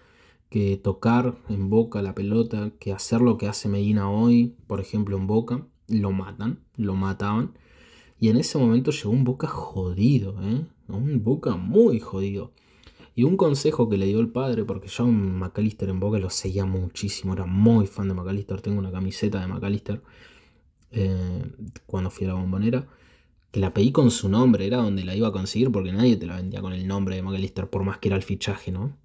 que 0.49 0.77
tocar 0.77 1.37
en 1.49 1.69
Boca 1.69 2.01
la 2.01 2.15
pelota, 2.15 2.71
que 2.79 2.93
hacer 2.93 3.19
lo 3.19 3.37
que 3.37 3.49
hace 3.49 3.67
Medina 3.67 4.09
hoy, 4.09 4.55
por 4.67 4.79
ejemplo 4.79 5.17
en 5.17 5.27
Boca, 5.27 5.67
lo 5.89 6.13
matan, 6.13 6.59
lo 6.77 6.95
mataban. 6.95 7.57
Y 8.21 8.29
en 8.29 8.37
ese 8.37 8.57
momento 8.57 8.91
llegó 8.91 9.09
un 9.09 9.25
Boca 9.25 9.47
jodido, 9.47 10.41
¿eh? 10.41 10.65
Un 10.87 11.21
Boca 11.21 11.57
muy 11.57 11.99
jodido. 11.99 12.53
Y 13.15 13.25
un 13.25 13.35
consejo 13.35 13.89
que 13.89 13.97
le 13.97 14.05
dio 14.05 14.21
el 14.21 14.29
padre, 14.29 14.63
porque 14.63 14.87
yo 14.87 15.05
McAllister 15.05 15.89
en 15.89 15.99
Boca 15.99 16.19
lo 16.19 16.29
seguía 16.29 16.63
muchísimo, 16.63 17.33
era 17.33 17.45
muy 17.45 17.85
fan 17.85 18.07
de 18.07 18.13
McAllister, 18.13 18.61
tengo 18.61 18.79
una 18.79 18.93
camiseta 18.93 19.41
de 19.41 19.47
McAllister 19.47 20.01
eh, 20.91 21.51
cuando 21.85 22.09
fui 22.09 22.25
a 22.25 22.29
la 22.29 22.35
bombonera, 22.35 22.87
que 23.51 23.59
la 23.59 23.73
pedí 23.73 23.91
con 23.91 24.11
su 24.11 24.29
nombre, 24.29 24.65
era 24.65 24.77
donde 24.77 25.03
la 25.03 25.15
iba 25.15 25.29
a 25.29 25.31
conseguir 25.31 25.71
porque 25.71 25.91
nadie 25.91 26.17
te 26.17 26.25
la 26.25 26.35
vendía 26.35 26.61
con 26.61 26.73
el 26.73 26.87
nombre 26.87 27.15
de 27.15 27.21
McAllister, 27.21 27.69
por 27.69 27.83
más 27.83 27.97
que 27.97 28.09
era 28.09 28.17
el 28.17 28.23
fichaje, 28.23 28.71
¿no? 28.71 28.95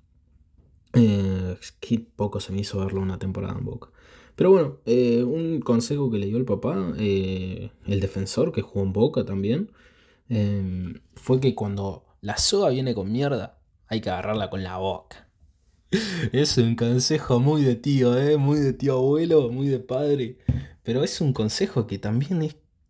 Eh, 0.92 1.56
qué 1.80 2.00
poco 2.00 2.40
se 2.40 2.52
me 2.52 2.60
hizo 2.60 2.78
verlo 2.78 3.00
una 3.00 3.18
temporada 3.18 3.56
en 3.58 3.64
Boca. 3.64 3.90
Pero 4.36 4.50
bueno, 4.50 4.78
eh, 4.86 5.22
un 5.22 5.60
consejo 5.60 6.10
que 6.10 6.18
le 6.18 6.26
dio 6.26 6.36
el 6.36 6.44
papá, 6.44 6.92
el 6.98 7.70
defensor 8.00 8.52
que 8.52 8.62
jugó 8.62 8.84
en 8.84 8.92
Boca 8.92 9.24
también, 9.24 9.70
fue 11.14 11.40
que 11.40 11.54
cuando 11.54 12.04
la 12.20 12.36
soga 12.38 12.70
viene 12.70 12.94
con 12.94 13.12
mierda, 13.12 13.58
hay 13.86 14.00
que 14.00 14.10
agarrarla 14.10 14.50
con 14.50 14.62
la 14.62 14.78
boca. 14.78 15.28
Es 16.32 16.58
un 16.58 16.74
consejo 16.74 17.38
muy 17.40 17.62
de 17.62 17.76
tío, 17.76 18.18
¿eh? 18.18 18.36
muy 18.36 18.58
de 18.58 18.72
tío 18.72 18.94
abuelo, 18.94 19.50
muy 19.50 19.68
de 19.68 19.78
padre. 19.78 20.38
Pero 20.82 21.04
es 21.04 21.20
un 21.20 21.32
consejo 21.32 21.86
que 21.86 21.98
también 21.98 22.42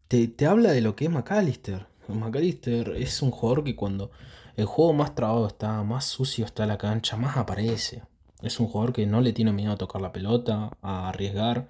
te, 0.09 0.47
habla 0.47 0.73
de 0.73 0.81
lo 0.81 0.97
que 0.97 1.07
es 1.07 1.11
McAllister. 1.11 1.87
McAllister 2.09 2.91
es 2.97 3.23
un 3.23 3.31
jugador 3.31 3.65
que 3.65 3.77
cuando 3.77 4.11
el 4.57 4.67
juego 4.67 4.93
más 4.93 5.15
trabado 5.15 5.47
está, 5.47 5.83
más 5.83 6.05
sucio 6.05 6.45
está 6.45 6.67
la 6.67 6.79
cancha, 6.79 7.17
más 7.17 7.37
aparece. 7.37 8.03
Es 8.43 8.61
un 8.61 8.69
jugador 8.69 8.93
que 8.93 9.07
no 9.07 9.21
le 9.21 9.33
tiene 9.33 9.53
miedo 9.53 9.73
a 9.73 9.77
tocar 9.77 10.03
la 10.03 10.13
pelota, 10.13 10.71
a 10.83 11.09
arriesgar. 11.09 11.69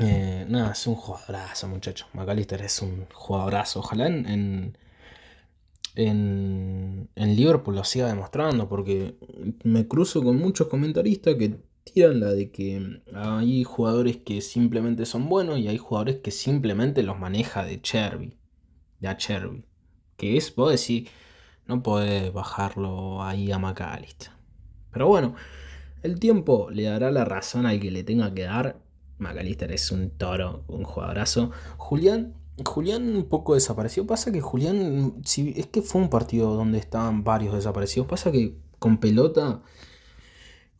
Eh, 0.00 0.46
nada, 0.48 0.72
es 0.72 0.86
un 0.86 0.94
jugadorazo, 0.94 1.68
muchachos. 1.68 2.08
McAllister 2.12 2.62
es 2.62 2.80
un 2.82 3.06
jugadorazo. 3.12 3.80
Ojalá 3.80 4.06
en 4.06 4.76
en, 5.94 7.08
en 7.14 7.36
Liverpool 7.36 7.74
lo 7.74 7.84
siga 7.84 8.08
demostrando, 8.08 8.68
porque 8.68 9.16
me 9.64 9.86
cruzo 9.86 10.22
con 10.22 10.38
muchos 10.38 10.68
comentaristas 10.68 11.34
que 11.36 11.58
la 11.94 12.32
de 12.32 12.50
que 12.50 13.00
hay 13.14 13.64
jugadores 13.64 14.18
que 14.18 14.40
simplemente 14.40 15.06
son 15.06 15.28
buenos 15.28 15.58
y 15.58 15.68
hay 15.68 15.78
jugadores 15.78 16.16
que 16.16 16.30
simplemente 16.30 17.02
los 17.02 17.18
maneja 17.18 17.64
de 17.64 17.80
Cherby, 17.80 18.36
de 19.00 19.16
Cherby. 19.16 19.64
Que 20.16 20.36
es, 20.36 20.54
vos 20.54 20.70
decir 20.70 21.08
no 21.66 21.82
podés 21.82 22.32
bajarlo 22.32 23.22
ahí 23.22 23.52
a 23.52 23.58
McAllister. 23.58 24.30
Pero 24.92 25.06
bueno, 25.06 25.34
el 26.02 26.18
tiempo 26.18 26.68
le 26.70 26.84
dará 26.84 27.10
la 27.10 27.24
razón 27.24 27.66
al 27.66 27.80
que 27.80 27.90
le 27.90 28.02
tenga 28.02 28.34
que 28.34 28.42
dar. 28.42 28.80
McAllister 29.18 29.70
es 29.72 29.90
un 29.90 30.10
toro, 30.10 30.64
un 30.68 30.84
jugadorazo. 30.84 31.52
Julián 31.76 32.34
Julián 32.64 33.16
un 33.16 33.24
poco 33.24 33.54
desapareció. 33.54 34.06
Pasa 34.06 34.32
que 34.32 34.40
Julián, 34.40 35.22
si, 35.24 35.54
es 35.56 35.66
que 35.66 35.82
fue 35.82 36.00
un 36.00 36.10
partido 36.10 36.54
donde 36.54 36.78
estaban 36.78 37.24
varios 37.24 37.54
desaparecidos. 37.54 38.08
Pasa 38.08 38.30
que 38.32 38.56
con 38.78 38.98
pelota, 38.98 39.62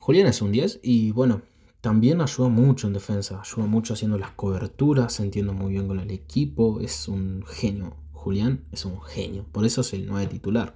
Julián 0.00 0.26
es 0.26 0.40
un 0.40 0.50
10 0.50 0.80
y 0.82 1.12
bueno, 1.12 1.42
también 1.82 2.22
ayuda 2.22 2.48
mucho 2.48 2.86
en 2.86 2.94
defensa. 2.94 3.40
Ayuda 3.40 3.66
mucho 3.66 3.92
haciendo 3.92 4.18
las 4.18 4.32
coberturas, 4.32 5.12
se 5.12 5.22
entiende 5.22 5.52
muy 5.52 5.72
bien 5.72 5.86
con 5.86 6.00
el 6.00 6.10
equipo. 6.10 6.80
Es 6.80 7.06
un 7.06 7.44
genio. 7.46 7.96
Julián 8.12 8.64
es 8.72 8.86
un 8.86 9.00
genio. 9.02 9.44
Por 9.52 9.66
eso 9.66 9.82
es 9.82 9.92
el 9.92 10.06
9 10.06 10.26
titular 10.26 10.74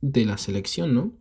de 0.00 0.24
la 0.24 0.38
selección, 0.38 0.94
¿no? 0.94 1.12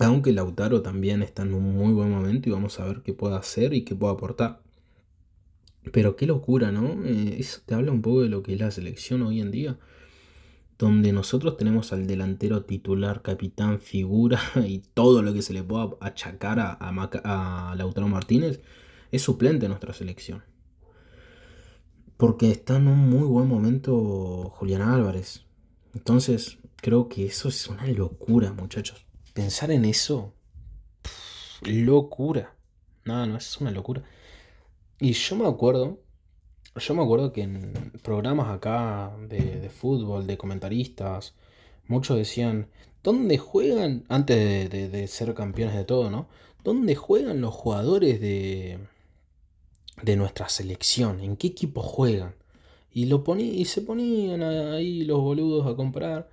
Aunque 0.00 0.32
Lautaro 0.32 0.80
también 0.80 1.22
está 1.22 1.42
en 1.42 1.52
un 1.52 1.76
muy 1.76 1.92
buen 1.92 2.10
momento 2.10 2.48
y 2.48 2.52
vamos 2.52 2.80
a 2.80 2.86
ver 2.86 3.02
qué 3.02 3.12
puede 3.12 3.36
hacer 3.36 3.74
y 3.74 3.84
qué 3.84 3.94
puede 3.94 4.14
aportar. 4.14 4.62
Pero 5.92 6.16
qué 6.16 6.26
locura, 6.26 6.72
¿no? 6.72 7.04
Eh, 7.04 7.36
eso 7.38 7.60
te 7.66 7.74
habla 7.74 7.92
un 7.92 8.00
poco 8.00 8.22
de 8.22 8.30
lo 8.30 8.42
que 8.42 8.54
es 8.54 8.60
la 8.60 8.70
selección 8.70 9.20
hoy 9.20 9.42
en 9.42 9.50
día. 9.50 9.78
Donde 10.78 11.12
nosotros 11.12 11.56
tenemos 11.56 11.92
al 11.92 12.06
delantero 12.06 12.64
titular, 12.64 13.22
capitán, 13.22 13.80
figura 13.80 14.40
y 14.66 14.80
todo 14.80 15.22
lo 15.22 15.32
que 15.32 15.42
se 15.42 15.52
le 15.52 15.62
pueda 15.62 15.90
achacar 16.00 16.58
a, 16.60 16.76
a, 16.80 17.74
Lautaro 17.76 18.08
Martínez, 18.08 18.60
es 19.12 19.22
suplente 19.22 19.66
en 19.66 19.70
nuestra 19.70 19.92
selección. 19.92 20.42
Porque 22.16 22.50
está 22.50 22.76
en 22.76 22.88
un 22.88 22.98
muy 22.98 23.26
buen 23.26 23.48
momento 23.48 24.50
Julián 24.56 24.82
Álvarez. 24.82 25.44
Entonces, 25.94 26.58
creo 26.76 27.08
que 27.08 27.26
eso 27.26 27.48
es 27.48 27.66
una 27.68 27.86
locura, 27.86 28.52
muchachos. 28.52 29.06
Pensar 29.32 29.70
en 29.70 29.84
eso, 29.84 30.34
locura. 31.62 32.56
No, 33.04 33.26
no, 33.26 33.36
es 33.36 33.60
una 33.60 33.70
locura. 33.70 34.02
Y 34.98 35.12
yo 35.12 35.36
me 35.36 35.46
acuerdo, 35.46 36.03
yo 36.76 36.94
me 36.94 37.02
acuerdo 37.02 37.32
que 37.32 37.42
en 37.42 37.92
programas 38.02 38.48
acá 38.48 39.12
de, 39.28 39.70
fútbol, 39.70 40.26
de 40.26 40.36
comentaristas, 40.36 41.34
muchos 41.86 42.16
decían, 42.16 42.68
¿dónde 43.02 43.38
juegan, 43.38 44.04
antes 44.08 44.70
de, 44.70 45.06
ser 45.08 45.34
campeones 45.34 45.76
de 45.76 45.84
todo, 45.84 46.10
¿no? 46.10 46.28
¿Dónde 46.64 46.94
juegan 46.94 47.40
los 47.40 47.54
jugadores 47.54 48.20
de, 48.20 48.78
de 50.02 50.16
nuestra 50.16 50.48
selección? 50.48 51.20
¿En 51.20 51.36
qué 51.36 51.48
equipo 51.48 51.82
juegan? 51.82 52.34
Y, 52.92 53.06
lo 53.06 53.24
y 53.36 53.64
se 53.64 53.82
ponían 53.82 54.42
ahí 54.42 55.04
los 55.04 55.20
boludos 55.20 55.66
a 55.66 55.76
comprar. 55.76 56.28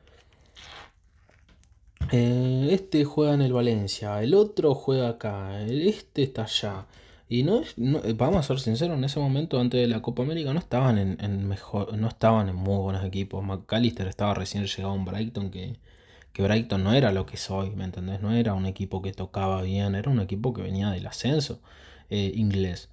Eh, 2.12 2.70
este 2.72 3.06
juega 3.06 3.34
en 3.34 3.42
el 3.42 3.54
Valencia, 3.54 4.22
el 4.22 4.34
otro 4.34 4.76
juega 4.76 5.10
acá, 5.10 5.64
este 5.66 6.24
está 6.24 6.44
allá. 6.44 6.86
Y 7.32 7.44
no, 7.44 7.62
vamos 8.18 8.40
a 8.40 8.44
ser 8.44 8.60
sinceros, 8.60 8.98
en 8.98 9.06
ese 9.06 9.18
momento 9.18 9.58
antes 9.58 9.80
de 9.80 9.88
la 9.88 10.02
Copa 10.02 10.22
América 10.24 10.54
no 10.54 10.60
estaban 10.60 10.98
en, 10.98 11.48
mejor, 11.48 11.98
no 11.98 12.10
estaban 12.10 12.50
en 12.50 12.58
muy 12.58 12.76
buenos 12.78 13.06
equipos. 13.06 13.42
McAllister 13.42 14.08
estaba 14.08 14.34
recién 14.34 14.66
llegado 14.66 14.90
a 14.90 14.94
un 14.96 15.06
Brighton 15.06 15.50
que, 15.50 15.78
que 16.34 16.44
Brighton 16.44 16.84
no 16.84 16.94
era 16.94 17.14
lo 17.14 17.26
que 17.26 17.38
soy, 17.38 17.70
¿me 17.72 17.86
entendés? 17.86 18.22
No 18.22 18.34
era 18.34 18.54
un 18.54 18.66
equipo 18.66 19.02
que 19.02 19.14
tocaba 19.14 19.62
bien, 19.62 19.96
era 19.96 20.12
un 20.12 20.20
equipo 20.20 20.54
que 20.54 20.62
venía 20.62 20.90
del 20.92 21.08
ascenso 21.08 21.62
eh, 22.10 22.34
inglés. 22.36 22.90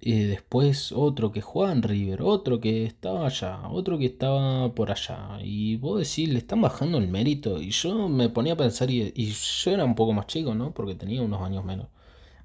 Y 0.00 0.14
después 0.24 0.92
otro 0.92 1.32
que 1.32 1.42
jugaba 1.42 1.72
en 1.72 1.82
River, 1.82 2.22
otro 2.22 2.60
que 2.60 2.84
estaba 2.86 3.26
allá, 3.26 3.68
otro 3.70 3.98
que 3.98 4.06
estaba 4.06 4.72
por 4.74 4.92
allá. 4.92 5.38
Y 5.42 5.76
vos 5.76 5.98
decís, 5.98 6.28
le 6.28 6.38
están 6.38 6.60
bajando 6.62 6.98
el 6.98 7.08
mérito. 7.08 7.60
Y 7.60 7.70
yo 7.70 8.08
me 8.08 8.28
ponía 8.28 8.54
a 8.54 8.56
pensar, 8.56 8.90
y, 8.90 9.12
y 9.16 9.32
yo 9.32 9.70
era 9.72 9.84
un 9.84 9.96
poco 9.96 10.12
más 10.12 10.28
chico, 10.28 10.54
¿no? 10.54 10.72
Porque 10.72 10.94
tenía 10.94 11.22
unos 11.22 11.42
años 11.42 11.64
menos. 11.64 11.88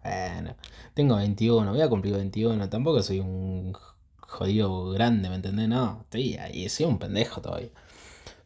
Bueno, 0.03 0.55
tengo 0.93 1.15
21, 1.15 1.71
voy 1.71 1.81
a 1.81 1.89
cumplir 1.89 2.15
21, 2.15 2.69
tampoco 2.69 3.01
soy 3.01 3.19
un 3.19 3.73
jodido 4.19 4.89
grande, 4.91 5.29
¿me 5.29 5.35
entendés? 5.35 5.69
No, 5.69 6.01
estoy 6.01 6.35
ahí, 6.35 6.67
soy 6.69 6.85
un 6.87 6.99
pendejo 6.99 7.41
todavía. 7.41 7.69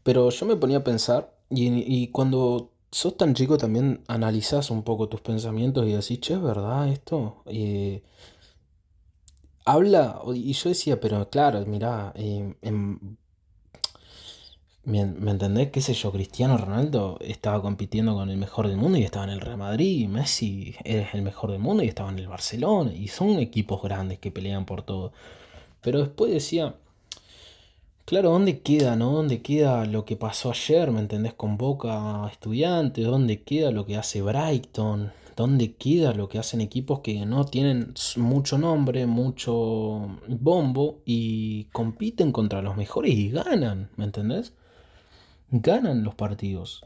Pero 0.03 0.29
yo 0.29 0.45
me 0.45 0.55
ponía 0.55 0.77
a 0.79 0.83
pensar, 0.83 1.33
y, 1.49 2.07
cuando 2.09 2.71
sos 2.91 3.17
tan 3.17 3.33
chico 3.35 3.57
también 3.57 4.03
analizás 4.07 4.71
un 4.71 4.83
poco 4.83 5.09
tus 5.09 5.21
pensamientos 5.21 5.87
y 5.87 5.93
decís, 5.93 6.19
che, 6.21 6.33
¿es 6.35 6.41
verdad 6.41 6.89
esto? 6.89 7.43
habla, 9.65 10.21
y 10.33 10.53
yo 10.53 10.69
decía, 10.69 10.99
pero 10.99 11.29
claro, 11.29 11.65
mirá, 11.65 12.13
eh, 12.15 12.55
en 12.61 13.17
¿Me, 14.87 15.01
entendés? 15.01 15.69
¿Qué 15.69 15.81
sé 15.81 15.93
yo? 15.93 16.13
Cristiano 16.13 16.57
Ronaldo 16.57 17.17
estaba 17.19 17.61
compitiendo 17.61 18.15
con 18.15 18.29
el 18.29 18.37
mejor 18.37 18.69
del 18.69 18.77
mundo 18.77 18.97
y 18.97 19.03
estaba 19.03 19.25
en 19.25 19.31
el 19.31 19.41
Real 19.41 19.57
Madrid. 19.57 20.07
Messi 20.07 20.75
es 20.85 21.13
el 21.13 21.23
mejor 21.23 21.51
del 21.51 21.59
mundo 21.59 21.83
y 21.83 21.89
estaba 21.89 22.09
en 22.09 22.19
el 22.19 22.29
Barcelona. 22.29 22.93
Y 22.93 23.09
son 23.09 23.39
equipos 23.39 23.81
grandes 23.83 24.17
que 24.19 24.31
pelean 24.31 24.65
por 24.65 24.83
todo. 24.83 25.11
Pero 25.81 25.99
después 25.99 26.31
decía, 26.31 26.75
claro, 28.05 28.29
¿dónde 28.31 28.61
queda, 28.61 28.95
no? 28.95 29.11
¿Dónde 29.11 29.41
queda 29.41 29.85
lo 29.85 30.05
que 30.05 30.15
pasó 30.15 30.51
ayer? 30.51 30.89
¿Me 30.91 31.01
entendés? 31.01 31.33
Con 31.33 31.57
Boca 31.57 32.25
Estudiantes. 32.31 33.05
¿Dónde 33.05 33.43
queda 33.43 33.71
lo 33.71 33.85
que 33.85 33.97
hace 33.97 34.21
Brighton? 34.21 35.11
¿Dónde 35.35 35.73
queda 35.73 36.13
lo 36.13 36.29
que 36.29 36.39
hacen 36.39 36.61
equipos 36.61 37.01
que 37.01 37.25
no 37.25 37.43
tienen 37.43 37.93
mucho 38.15 38.57
nombre, 38.57 39.05
mucho 39.05 40.17
bombo 40.29 40.99
y 41.05 41.65
compiten 41.73 42.31
contra 42.31 42.61
los 42.61 42.77
mejores 42.77 43.13
y 43.13 43.31
ganan? 43.31 43.89
¿Me 43.97 44.05
entendés? 44.05 44.53
Ganan 45.49 46.03
los 46.03 46.15
partidos. 46.15 46.85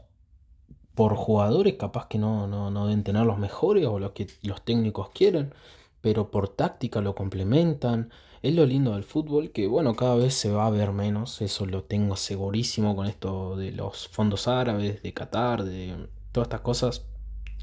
Por 0.94 1.16
jugadores 1.16 1.74
capaz 1.78 2.06
que 2.08 2.18
no, 2.18 2.46
no, 2.46 2.86
deben 2.86 3.02
tener 3.02 3.24
los 3.24 3.38
mejores 3.38 3.86
o 3.86 3.98
los 3.98 4.12
que 4.12 4.26
los 4.42 4.62
técnicos 4.62 5.10
quieren, 5.10 5.54
pero 6.00 6.30
por 6.30 6.48
táctica 6.48 7.00
lo 7.00 7.14
complementan. 7.14 8.10
Es 8.42 8.54
lo 8.54 8.66
lindo 8.66 8.94
del 8.94 9.04
fútbol 9.04 9.52
que, 9.52 9.68
bueno, 9.68 9.94
cada 9.94 10.16
vez 10.16 10.34
se 10.34 10.50
va 10.50 10.66
a 10.66 10.70
ver 10.70 10.92
menos. 10.92 11.40
Eso 11.40 11.64
lo 11.64 11.84
tengo 11.84 12.16
segurísimo 12.16 12.94
con 12.96 13.06
esto 13.06 13.56
de 13.56 13.72
los 13.72 14.08
fondos 14.08 14.48
árabes, 14.48 15.02
de 15.02 15.14
Qatar, 15.14 15.64
de 15.64 16.08
todas 16.32 16.46
estas 16.46 16.60
cosas. 16.60 17.06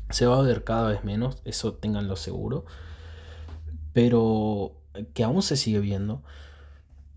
Se 0.10 0.26
va 0.26 0.40
a 0.40 0.42
ver 0.42 0.64
cada 0.64 0.90
vez 0.90 1.04
menos, 1.04 1.42
eso 1.46 1.74
tenganlo 1.74 2.16
seguro. 2.16 2.66
Pero 3.94 4.74
que 5.14 5.24
aún 5.24 5.42
se 5.44 5.58
sigue 5.58 5.80
viendo 5.80 6.24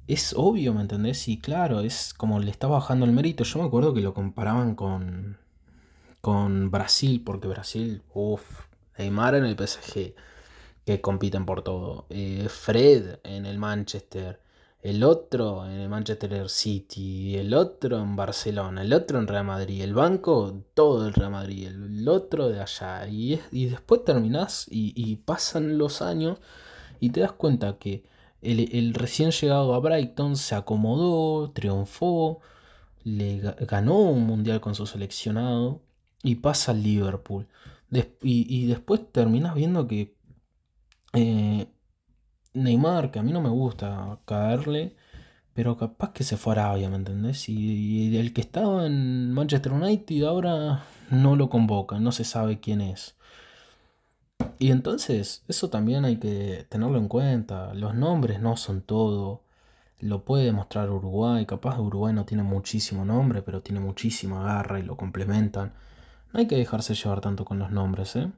es 0.07 0.35
obvio, 0.37 0.75
¿me 0.75 0.83
entendés? 0.83 1.29
Y 1.29 1.39
claro, 1.39 1.81
es 1.81 2.15
como 2.15 2.41
le 2.41 2.51
está 2.51 2.67
bajando 2.67 3.07
el 3.07 3.13
mérito. 3.13 3.45
Yo 3.45 3.61
me 3.61 3.67
acuerdo 3.67 3.95
que 3.95 4.01
lo 4.01 4.15
comparaban 4.15 4.75
con, 4.75 5.39
con 6.21 6.71
Brasil, 6.71 7.23
porque 7.25 7.49
Brasil, 7.49 8.03
uff, 8.15 8.43
Neymar 8.99 9.35
en 9.37 9.45
el 9.45 9.57
PSG, 9.57 10.15
que 10.85 11.01
compiten 11.01 11.47
por 11.47 11.63
todo. 11.63 12.07
Eh, 12.11 12.47
Fred 12.49 13.19
en 13.25 13.47
el 13.47 13.59
Manchester. 13.59 14.41
el 14.83 15.05
otro 15.05 15.65
en 15.67 15.73
el 15.81 15.89
Manchester 15.89 16.49
City, 16.51 17.37
el 17.37 17.55
otro 17.55 18.01
en 18.01 18.17
Barcelona, 18.17 18.83
el 18.83 18.93
otro 18.93 19.19
en 19.21 19.29
Real 19.29 19.45
Madrid, 19.45 19.83
el 19.83 19.95
banco 19.95 20.65
todo 20.75 21.07
el 21.07 21.15
Real 21.15 21.31
Madrid, 21.31 21.69
el 21.69 22.09
otro 22.09 22.49
de 22.49 22.61
allá. 22.61 23.07
Y, 23.09 23.41
y 23.53 23.67
después 23.67 24.05
terminás 24.05 24.67
y, 24.71 25.17
pasan 25.25 25.79
los 25.79 26.03
años 26.03 26.39
y 27.01 27.11
te 27.11 27.21
das 27.21 27.33
cuenta 27.33 27.79
que 27.79 28.05
el, 28.43 28.95
recién 28.95 29.31
llegado 29.31 29.75
a 29.75 29.79
Brighton 29.81 30.37
se 30.37 30.55
acomodó, 30.55 31.51
triunfó, 31.53 32.41
le 33.05 33.41
ganó 33.41 33.99
un 34.01 34.25
mundial 34.27 34.61
con 34.61 34.75
su 34.75 34.87
seleccionado 34.87 35.83
y 36.23 36.37
pasa 36.37 36.73
al 36.73 36.83
Liverpool. 36.83 37.49
y, 38.23 38.67
después 38.67 39.11
terminás 39.13 39.55
viendo 39.55 39.87
que 39.89 40.17
eh, 41.15 41.69
Neymar, 42.55 43.11
que 43.11 43.19
a 43.19 43.23
mí 43.23 43.33
no 43.33 43.41
me 43.41 43.49
gusta 43.51 44.21
caerle, 44.25 44.97
pero 45.55 45.77
capaz 45.77 46.13
que 46.13 46.25
se 46.25 46.37
fue 46.37 46.55
a 46.55 46.57
Arabia, 46.65 46.89
¿me 46.91 46.97
entendés? 46.97 47.49
Y, 47.49 48.17
el 48.17 48.33
que 48.33 48.41
estaba 48.41 48.87
en 48.87 49.33
Manchester 49.33 49.73
United 49.73 50.25
ahora 50.25 50.85
no 51.11 51.37
lo 51.37 51.49
convoca, 51.51 52.01
no 52.01 52.13
se 52.13 52.25
sabe 52.25 52.61
quién 52.61 52.81
es. 52.81 53.17
Y 54.59 54.71
entonces, 54.71 55.45
eso 55.49 55.71
también 55.71 56.05
hay 56.05 56.19
que 56.19 56.67
tenerlo 56.69 56.99
en 56.99 57.09
cuenta. 57.09 57.75
Los 57.75 57.95
nombres 57.95 58.41
no 58.41 58.57
son 58.57 58.83
todo. 58.83 59.43
Lo 60.01 60.25
puede 60.25 60.45
demostrar 60.45 60.91
Uruguay. 60.91 61.47
Capaz 61.47 61.79
Uruguay 61.79 62.15
no 62.15 62.25
tiene 62.25 62.43
muchísimo 62.43 63.05
nombre, 63.05 63.43
pero 63.43 63.63
tiene 63.63 63.81
muchísima 63.81 64.43
garra 64.45 64.81
y 64.81 64.83
lo 64.83 64.97
complementan. 64.97 65.75
No 66.33 66.41
hay 66.41 66.47
que 66.47 66.57
dejarse 66.57 66.95
llevar 66.95 67.21
tanto 67.21 67.45
con 67.45 67.59
los 67.59 67.71
nombres, 67.71 68.17
¿eh? 68.17 68.31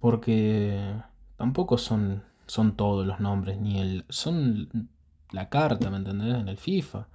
Porque 0.00 0.94
tampoco 1.36 1.78
son 1.78 2.22
son 2.46 2.76
todos 2.76 3.06
los 3.06 3.20
nombres, 3.20 3.58
ni 3.60 3.80
el. 3.80 4.04
son 4.08 4.90
la 5.32 5.48
carta, 5.48 5.90
¿me 5.90 5.98
entendés? 5.98 6.36
En 6.36 6.48
el 6.48 6.58
FIFA. 6.58 7.08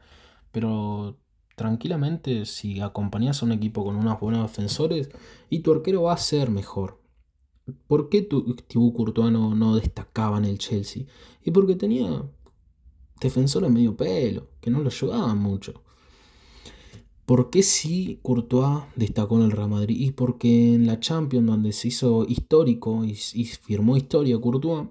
Pero 0.52 1.18
tranquilamente, 1.56 2.46
si 2.46 2.82
acompañas 2.82 3.42
a 3.42 3.46
un 3.46 3.54
equipo 3.54 3.84
con 3.84 3.96
unos 3.96 4.20
buenos 4.20 4.44
defensores, 4.44 5.10
y 5.50 5.60
tu 5.60 5.74
arquero 5.74 6.04
va 6.04 6.14
a 6.14 6.18
ser 6.18 6.50
mejor. 6.50 7.01
¿Por 7.88 8.10
qué 8.10 8.21
Thibaut 8.21 8.95
Courtois 8.95 9.32
no, 9.32 9.76
destacaba 9.76 10.38
en 10.38 10.45
el 10.45 10.58
Chelsea? 10.58 11.06
Y 11.43 11.52
porque 11.52 11.76
tenía 11.76 12.24
defensores 13.19 13.69
medio 13.69 13.95
pelo, 13.95 14.50
que 14.60 14.69
no 14.69 14.80
lo 14.80 14.89
ayudaban 14.89 15.38
mucho. 15.38 15.84
¿Por 17.26 17.50
qué 17.50 17.63
sí 17.63 18.19
Courtois 18.24 18.84
destacó 18.95 19.38
en 19.38 19.45
el 19.45 19.52
Real 19.52 19.69
Madrid? 19.69 19.95
Y 20.00 20.12
porque 20.12 20.74
en 20.74 20.88
la 20.88 21.00
Champions, 21.00 21.47
donde 21.47 21.71
se 21.71 21.89
hizo 21.89 22.26
histórico 22.28 23.06
y, 23.06 23.17
y 23.34 23.45
firmó 23.45 23.95
historia 23.95 24.39
Courtois, 24.39 24.88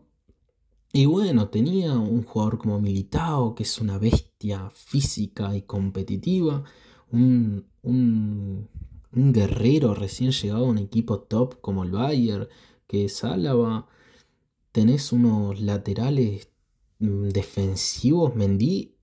y 0.93 1.07
bueno, 1.07 1.49
tenía 1.49 1.93
un 1.93 2.25
jugador 2.25 2.59
como 2.59 2.81
Militao, 2.81 3.55
que 3.55 3.63
es 3.63 3.81
una 3.81 3.99
bestia 3.99 4.71
física 4.75 5.55
y 5.55 5.63
competitiva, 5.63 6.65
un, 7.13 7.67
un, 7.83 8.69
guerrero 9.13 9.95
recién 9.95 10.33
llegado 10.33 10.65
a 10.67 10.69
un 10.69 10.79
equipo 10.79 11.21
top 11.21 11.61
como 11.61 11.85
el 11.85 11.93
Bayern, 11.93 12.49
que 12.87 13.07
es 13.07 13.25
Álava. 13.25 13.89
Tenés 14.73 15.13
unos 15.13 15.61
laterales 15.61 16.49
mm, 16.99 17.29
defensivos, 17.29 18.35
Mendy. 18.35 18.97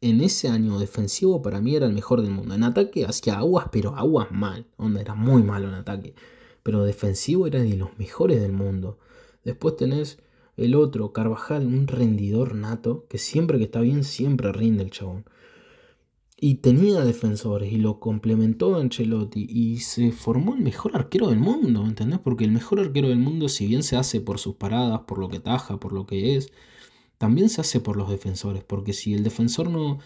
En 0.00 0.20
ese 0.20 0.48
año 0.48 0.78
defensivo 0.78 1.40
para 1.40 1.60
mí 1.60 1.76
era 1.76 1.86
el 1.86 1.94
mejor 1.94 2.20
del 2.20 2.30
mundo. 2.30 2.54
En 2.54 2.64
ataque 2.64 3.06
hacía 3.06 3.38
aguas, 3.38 3.68
pero 3.72 3.96
aguas 3.96 4.30
mal. 4.32 4.66
Onda, 4.76 5.00
era 5.00 5.14
muy 5.14 5.42
malo 5.42 5.68
en 5.68 5.74
ataque. 5.74 6.14
Pero 6.62 6.84
defensivo 6.84 7.46
era 7.46 7.62
de 7.62 7.76
los 7.76 7.98
mejores 7.98 8.40
del 8.40 8.52
mundo. 8.52 8.98
Después 9.44 9.76
tenés 9.76 10.18
el 10.56 10.74
otro, 10.74 11.12
Carvajal, 11.12 11.66
un 11.66 11.86
rendidor 11.86 12.54
nato, 12.54 13.06
que 13.08 13.18
siempre 13.18 13.58
que 13.58 13.64
está 13.64 13.80
bien, 13.80 14.04
siempre 14.04 14.52
rinde 14.52 14.84
el 14.84 14.90
chabón. 14.90 15.24
Y 16.46 16.56
tenía 16.56 17.00
defensores 17.00 17.72
y 17.72 17.78
lo 17.78 18.00
complementó 18.00 18.76
Ancelotti 18.76 19.46
y 19.48 19.78
se 19.78 20.12
formó 20.12 20.54
el 20.54 20.60
mejor 20.60 20.94
arquero 20.94 21.30
del 21.30 21.38
mundo, 21.38 21.86
¿entendés? 21.86 22.18
Porque 22.18 22.44
el 22.44 22.50
mejor 22.50 22.80
arquero 22.80 23.08
del 23.08 23.16
mundo, 23.18 23.48
si 23.48 23.66
bien 23.66 23.82
se 23.82 23.96
hace 23.96 24.20
por 24.20 24.38
sus 24.38 24.56
paradas, 24.56 25.00
por 25.06 25.18
lo 25.18 25.30
que 25.30 25.40
taja, 25.40 25.80
por 25.80 25.94
lo 25.94 26.04
que 26.04 26.36
es, 26.36 26.52
también 27.16 27.48
se 27.48 27.62
hace 27.62 27.80
por 27.80 27.96
los 27.96 28.10
defensores. 28.10 28.62
Porque 28.62 28.92
si 28.92 29.14
el 29.14 29.24
defensor 29.24 29.70
no. 29.70 30.00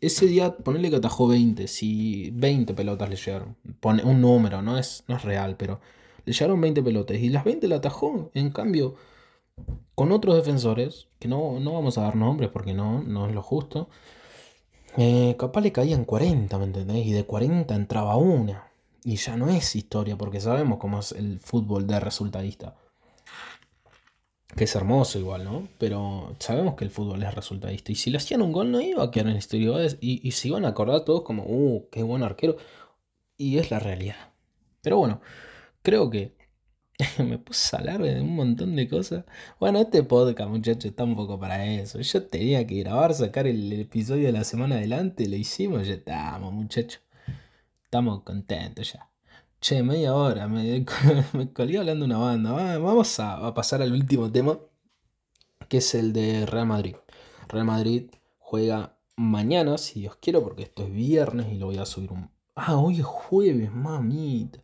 ese 0.00 0.26
día, 0.26 0.56
ponele 0.56 0.88
que 0.88 0.96
atajó 0.96 1.26
20, 1.26 1.66
si 1.66 2.30
20 2.34 2.72
pelotas 2.72 3.10
le 3.10 3.16
llegaron. 3.16 3.56
Pone 3.80 4.04
un 4.04 4.20
número, 4.20 4.62
no 4.62 4.78
es, 4.78 5.02
no 5.08 5.16
es 5.16 5.24
real, 5.24 5.56
pero 5.56 5.80
le 6.26 6.32
llegaron 6.32 6.60
20 6.60 6.80
pelotas 6.80 7.18
y 7.18 7.28
las 7.28 7.44
20 7.44 7.66
la 7.66 7.76
atajó. 7.76 8.30
En 8.34 8.50
cambio 8.50 8.94
con 9.96 10.12
otros 10.12 10.36
defensores, 10.36 11.08
que 11.18 11.26
no, 11.28 11.58
no 11.58 11.72
vamos 11.72 11.98
a 11.98 12.02
dar 12.02 12.14
nombres 12.16 12.50
porque 12.50 12.74
no, 12.74 13.02
no 13.02 13.26
es 13.26 13.34
lo 13.34 13.42
justo, 13.42 13.88
eh, 14.96 15.36
capaz 15.38 15.60
le 15.60 15.72
caían 15.72 16.04
40, 16.04 16.58
¿me 16.58 16.64
entendés? 16.64 17.06
Y 17.06 17.12
de 17.12 17.24
40 17.24 17.74
entraba 17.74 18.16
una. 18.16 18.68
Y 19.04 19.16
ya 19.16 19.36
no 19.36 19.48
es 19.48 19.76
historia, 19.76 20.16
porque 20.16 20.40
sabemos 20.40 20.78
cómo 20.78 21.00
es 21.00 21.12
el 21.12 21.40
fútbol 21.40 21.86
de 21.86 22.00
resultadista. 22.00 22.76
Que 24.56 24.64
es 24.64 24.74
hermoso 24.74 25.18
igual, 25.18 25.44
¿no? 25.44 25.68
Pero 25.78 26.34
sabemos 26.38 26.74
que 26.76 26.84
el 26.84 26.90
fútbol 26.90 27.22
es 27.22 27.34
resultadista. 27.34 27.92
Y 27.92 27.94
si 27.94 28.10
le 28.10 28.18
hacían 28.18 28.42
un 28.42 28.52
gol 28.52 28.70
no 28.70 28.80
iba 28.80 29.02
a 29.04 29.10
quedar 29.10 29.28
en 29.28 29.36
historia. 29.36 29.86
Y, 30.00 30.26
y 30.26 30.30
se 30.32 30.48
iban 30.48 30.64
a 30.64 30.68
acordar 30.68 31.04
todos 31.04 31.22
como, 31.22 31.44
uh, 31.44 31.88
qué 31.90 32.02
buen 32.02 32.22
arquero. 32.22 32.56
Y 33.36 33.58
es 33.58 33.70
la 33.70 33.78
realidad. 33.78 34.32
Pero 34.82 34.98
bueno, 34.98 35.20
creo 35.82 36.10
que 36.10 36.35
me 37.18 37.38
puse 37.38 37.76
a 37.76 37.78
hablar 37.80 38.02
de 38.02 38.20
un 38.20 38.34
montón 38.34 38.74
de 38.76 38.88
cosas. 38.88 39.24
Bueno, 39.60 39.80
este 39.80 40.02
podcast, 40.02 40.48
muchachos, 40.50 40.86
está 40.86 41.04
un 41.04 41.14
poco 41.16 41.38
para 41.38 41.64
eso. 41.66 42.00
Yo 42.00 42.26
tenía 42.26 42.66
que 42.66 42.76
grabar, 42.80 43.12
sacar 43.14 43.46
el, 43.46 43.72
episodio 43.72 44.26
de 44.26 44.32
la 44.32 44.44
semana 44.44 44.76
adelante, 44.76 45.28
lo 45.28 45.36
hicimos, 45.36 45.86
ya 45.86 45.94
estamos, 45.94 46.52
muchachos. 46.52 47.02
Estamos 47.84 48.22
contentos 48.22 48.92
ya. 48.94 49.10
Che, 49.60 49.82
media 49.82 50.14
hora, 50.14 50.48
me, 50.48 50.84
me 51.34 51.52
colgué 51.52 51.78
hablando 51.78 52.04
una 52.04 52.18
banda. 52.18 52.52
Vamos 52.78 53.20
a, 53.20 53.52
pasar 53.54 53.82
al 53.82 53.92
último 53.92 54.30
tema, 54.32 54.58
que 55.68 55.78
es 55.78 55.94
el 55.94 56.12
de 56.12 56.46
Real 56.46 56.66
Madrid. 56.66 56.96
Real 57.48 57.64
Madrid 57.66 58.10
juega 58.38 58.96
mañana, 59.16 59.76
si 59.78 60.00
Dios 60.00 60.16
quiere, 60.16 60.40
porque 60.40 60.62
esto 60.62 60.84
es 60.84 60.92
viernes 60.92 61.52
y 61.52 61.58
lo 61.58 61.66
voy 61.66 61.78
a 61.78 61.86
subir 61.86 62.12
un... 62.12 62.30
Ah, 62.54 62.76
hoy 62.76 63.00
es 63.00 63.04
jueves, 63.04 63.70
mamita. 63.70 64.60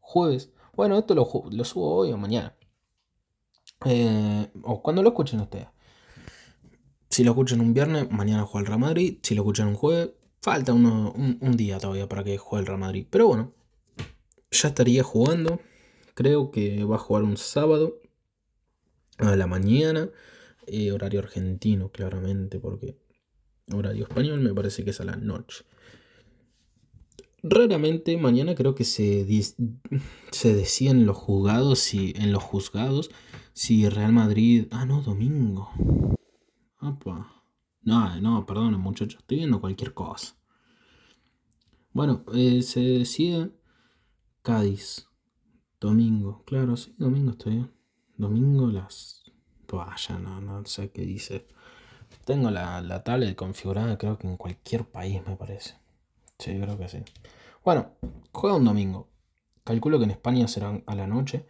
Jueves 0.00 0.52
bueno, 0.80 0.98
esto 0.98 1.14
lo, 1.14 1.26
subo 1.66 1.94
hoy 1.94 2.10
o 2.10 2.16
mañana. 2.16 2.56
Eh, 3.84 4.50
o 4.62 4.82
cuando 4.82 5.02
lo 5.02 5.10
escuchen 5.10 5.38
ustedes. 5.40 5.66
Si 7.10 7.22
lo 7.22 7.32
escuchan 7.32 7.60
un 7.60 7.74
viernes, 7.74 8.10
mañana 8.10 8.46
juega 8.46 8.60
el 8.60 8.66
Real 8.68 8.78
Madrid. 8.78 9.18
Si 9.22 9.34
lo 9.34 9.42
escuchan 9.42 9.68
un 9.68 9.74
jueves, 9.74 10.12
falta 10.40 10.72
un, 10.72 11.38
día 11.54 11.78
todavía 11.78 12.08
para 12.08 12.24
que 12.24 12.38
juegue 12.38 12.62
el 12.62 12.66
Real 12.66 12.78
Madrid. 12.78 13.06
Pero 13.10 13.26
bueno, 13.26 13.52
ya 14.50 14.68
estaría 14.68 15.02
jugando. 15.02 15.60
Creo 16.14 16.50
que 16.50 16.82
va 16.84 16.96
a 16.96 16.98
jugar 16.98 17.24
un 17.24 17.36
sábado 17.36 18.00
a 19.18 19.36
la 19.36 19.46
mañana. 19.46 20.08
Eh, 20.66 20.92
horario 20.92 21.20
argentino, 21.20 21.90
claramente, 21.90 22.58
porque 22.58 22.96
horario 23.70 24.04
español 24.04 24.40
me 24.40 24.54
parece 24.54 24.82
que 24.82 24.92
es 24.92 25.00
a 25.02 25.04
la 25.04 25.16
noche. 25.16 25.62
Raramente 27.42 28.16
mañana 28.16 28.54
creo 28.54 28.74
que 28.74 28.84
se, 28.84 29.26
se 30.30 30.54
decía 30.54 30.90
en 30.90 31.06
los 31.06 31.16
juzgados 31.16 31.94
en 31.94 32.32
los 32.32 32.42
juzgados 32.42 33.10
si 33.52 33.88
Real 33.88 34.12
Madrid. 34.12 34.66
Ah, 34.70 34.84
no, 34.84 35.02
domingo. 35.02 35.70
No, 37.82 38.20
no, 38.20 38.46
perdón, 38.46 38.78
muchachos, 38.80 39.20
estoy 39.20 39.38
viendo 39.38 39.60
cualquier 39.60 39.94
cosa. 39.94 40.36
Bueno, 41.92 42.24
eh, 42.34 42.62
se 42.62 42.80
decía 42.80 43.50
Cádiz. 44.42 45.06
Domingo, 45.80 46.44
claro, 46.44 46.76
sí, 46.76 46.94
domingo 46.98 47.32
estoy 47.32 47.52
bien. 47.52 47.72
Domingo 48.16 48.66
las. 48.66 49.22
Vaya, 49.72 50.18
no, 50.18 50.40
no 50.40 50.64
sé 50.66 50.90
qué 50.90 51.02
dice. 51.02 51.46
Tengo 52.26 52.50
la, 52.50 52.82
la 52.82 53.02
tablet 53.02 53.34
configurada, 53.34 53.96
creo 53.96 54.18
que 54.18 54.26
en 54.26 54.36
cualquier 54.36 54.84
país 54.84 55.22
me 55.26 55.36
parece. 55.36 55.79
Sí, 56.40 56.58
creo 56.58 56.78
que 56.78 56.88
sí. 56.88 56.98
Bueno, 57.64 57.90
juega 58.32 58.56
un 58.56 58.64
domingo. 58.64 59.08
Calculo 59.62 59.98
que 59.98 60.04
en 60.04 60.10
España 60.10 60.48
serán 60.48 60.82
a 60.86 60.94
la 60.94 61.06
noche. 61.06 61.44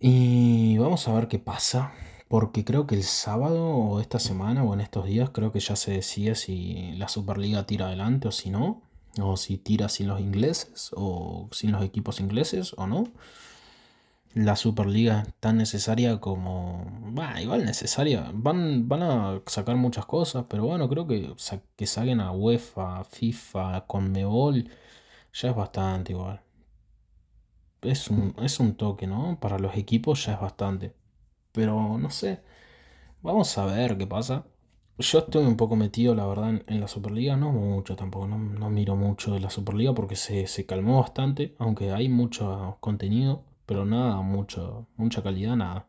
Y 0.00 0.76
vamos 0.78 1.06
a 1.06 1.14
ver 1.14 1.28
qué 1.28 1.38
pasa. 1.38 1.92
Porque 2.26 2.64
creo 2.64 2.86
que 2.86 2.96
el 2.96 3.04
sábado 3.04 3.64
o 3.68 4.00
esta 4.00 4.18
semana 4.18 4.64
o 4.64 4.74
en 4.74 4.80
estos 4.80 5.06
días 5.06 5.30
creo 5.30 5.52
que 5.52 5.60
ya 5.60 5.76
se 5.76 5.92
decía 5.92 6.34
si 6.34 6.92
la 6.96 7.08
Superliga 7.08 7.66
tira 7.66 7.86
adelante 7.86 8.28
o 8.28 8.32
si 8.32 8.50
no. 8.50 8.82
O 9.20 9.36
si 9.36 9.58
tira 9.58 9.88
sin 9.88 10.08
los 10.08 10.20
ingleses 10.20 10.90
o 10.94 11.48
sin 11.52 11.72
los 11.72 11.82
equipos 11.84 12.20
ingleses 12.20 12.74
o 12.76 12.86
no. 12.88 13.04
La 14.34 14.56
Superliga 14.56 15.26
tan 15.40 15.56
necesaria 15.58 16.20
como... 16.20 16.86
Bah, 17.12 17.40
igual 17.40 17.64
necesaria. 17.64 18.30
Van, 18.34 18.88
van 18.88 19.02
a 19.02 19.42
sacar 19.46 19.76
muchas 19.76 20.06
cosas, 20.06 20.44
pero 20.48 20.66
bueno, 20.66 20.88
creo 20.88 21.06
que, 21.06 21.34
que 21.76 21.86
salgan 21.86 22.20
a 22.20 22.32
UEFA, 22.32 23.04
FIFA, 23.04 23.86
Conmebol 23.86 24.68
ya 25.32 25.50
es 25.50 25.56
bastante 25.56 26.12
igual. 26.12 26.40
Es 27.82 28.08
un, 28.08 28.34
es 28.42 28.60
un 28.60 28.74
toque, 28.74 29.06
¿no? 29.06 29.38
Para 29.40 29.58
los 29.58 29.76
equipos 29.76 30.24
ya 30.26 30.34
es 30.34 30.40
bastante. 30.40 30.94
Pero 31.52 31.98
no 31.98 32.10
sé. 32.10 32.40
Vamos 33.22 33.56
a 33.58 33.66
ver 33.66 33.98
qué 33.98 34.06
pasa. 34.06 34.46
yo 34.98 35.18
estoy 35.20 35.44
un 35.46 35.56
poco 35.56 35.76
metido, 35.76 36.14
la 36.14 36.26
verdad, 36.26 36.62
en, 36.66 36.80
la 36.80 36.88
Superliga, 36.88 37.36
no 37.36 37.52
mucho 37.52 37.96
tampoco, 37.96 38.26
no, 38.28 38.70
miro 38.70 38.96
mucho 38.96 39.34
de 39.34 39.40
la 39.40 39.50
Superliga 39.50 39.94
porque 39.94 40.16
se, 40.16 40.66
calmó 40.66 41.00
bastante, 41.00 41.54
aunque 41.58 41.92
hay 41.92 42.08
mucho 42.08 42.78
contenido, 42.80 43.44
pero 43.68 43.84
nada, 43.84 44.22
mucho, 44.22 44.88
mucha 44.96 45.22
calidad, 45.22 45.56
nada. 45.56 45.86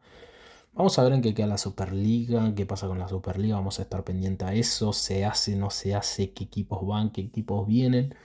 Vamos 0.74 1.00
a 1.00 1.04
ver 1.04 1.14
en 1.14 1.22
qué 1.22 1.34
queda 1.34 1.48
la 1.48 1.58
Superliga, 1.58 2.54
qué 2.56 2.66
pasa 2.66 2.88
con 2.88 3.00
la 3.00 3.08
Superliga, 3.08 3.56
vamos 3.56 3.80
a 3.80 3.84
estar 3.84 4.04
pendiente 4.04 4.46
a 4.46 4.54
eso, 4.54 4.94
se 4.94 5.26
hace, 5.26 5.56
no 5.56 5.70
se 5.72 5.96
hace, 5.96 6.34
qué 6.34 6.44
equipos 6.46 6.86
van, 6.86 7.12
qué 7.12 7.22
equipos 7.22 7.68
vienen. 7.68 8.16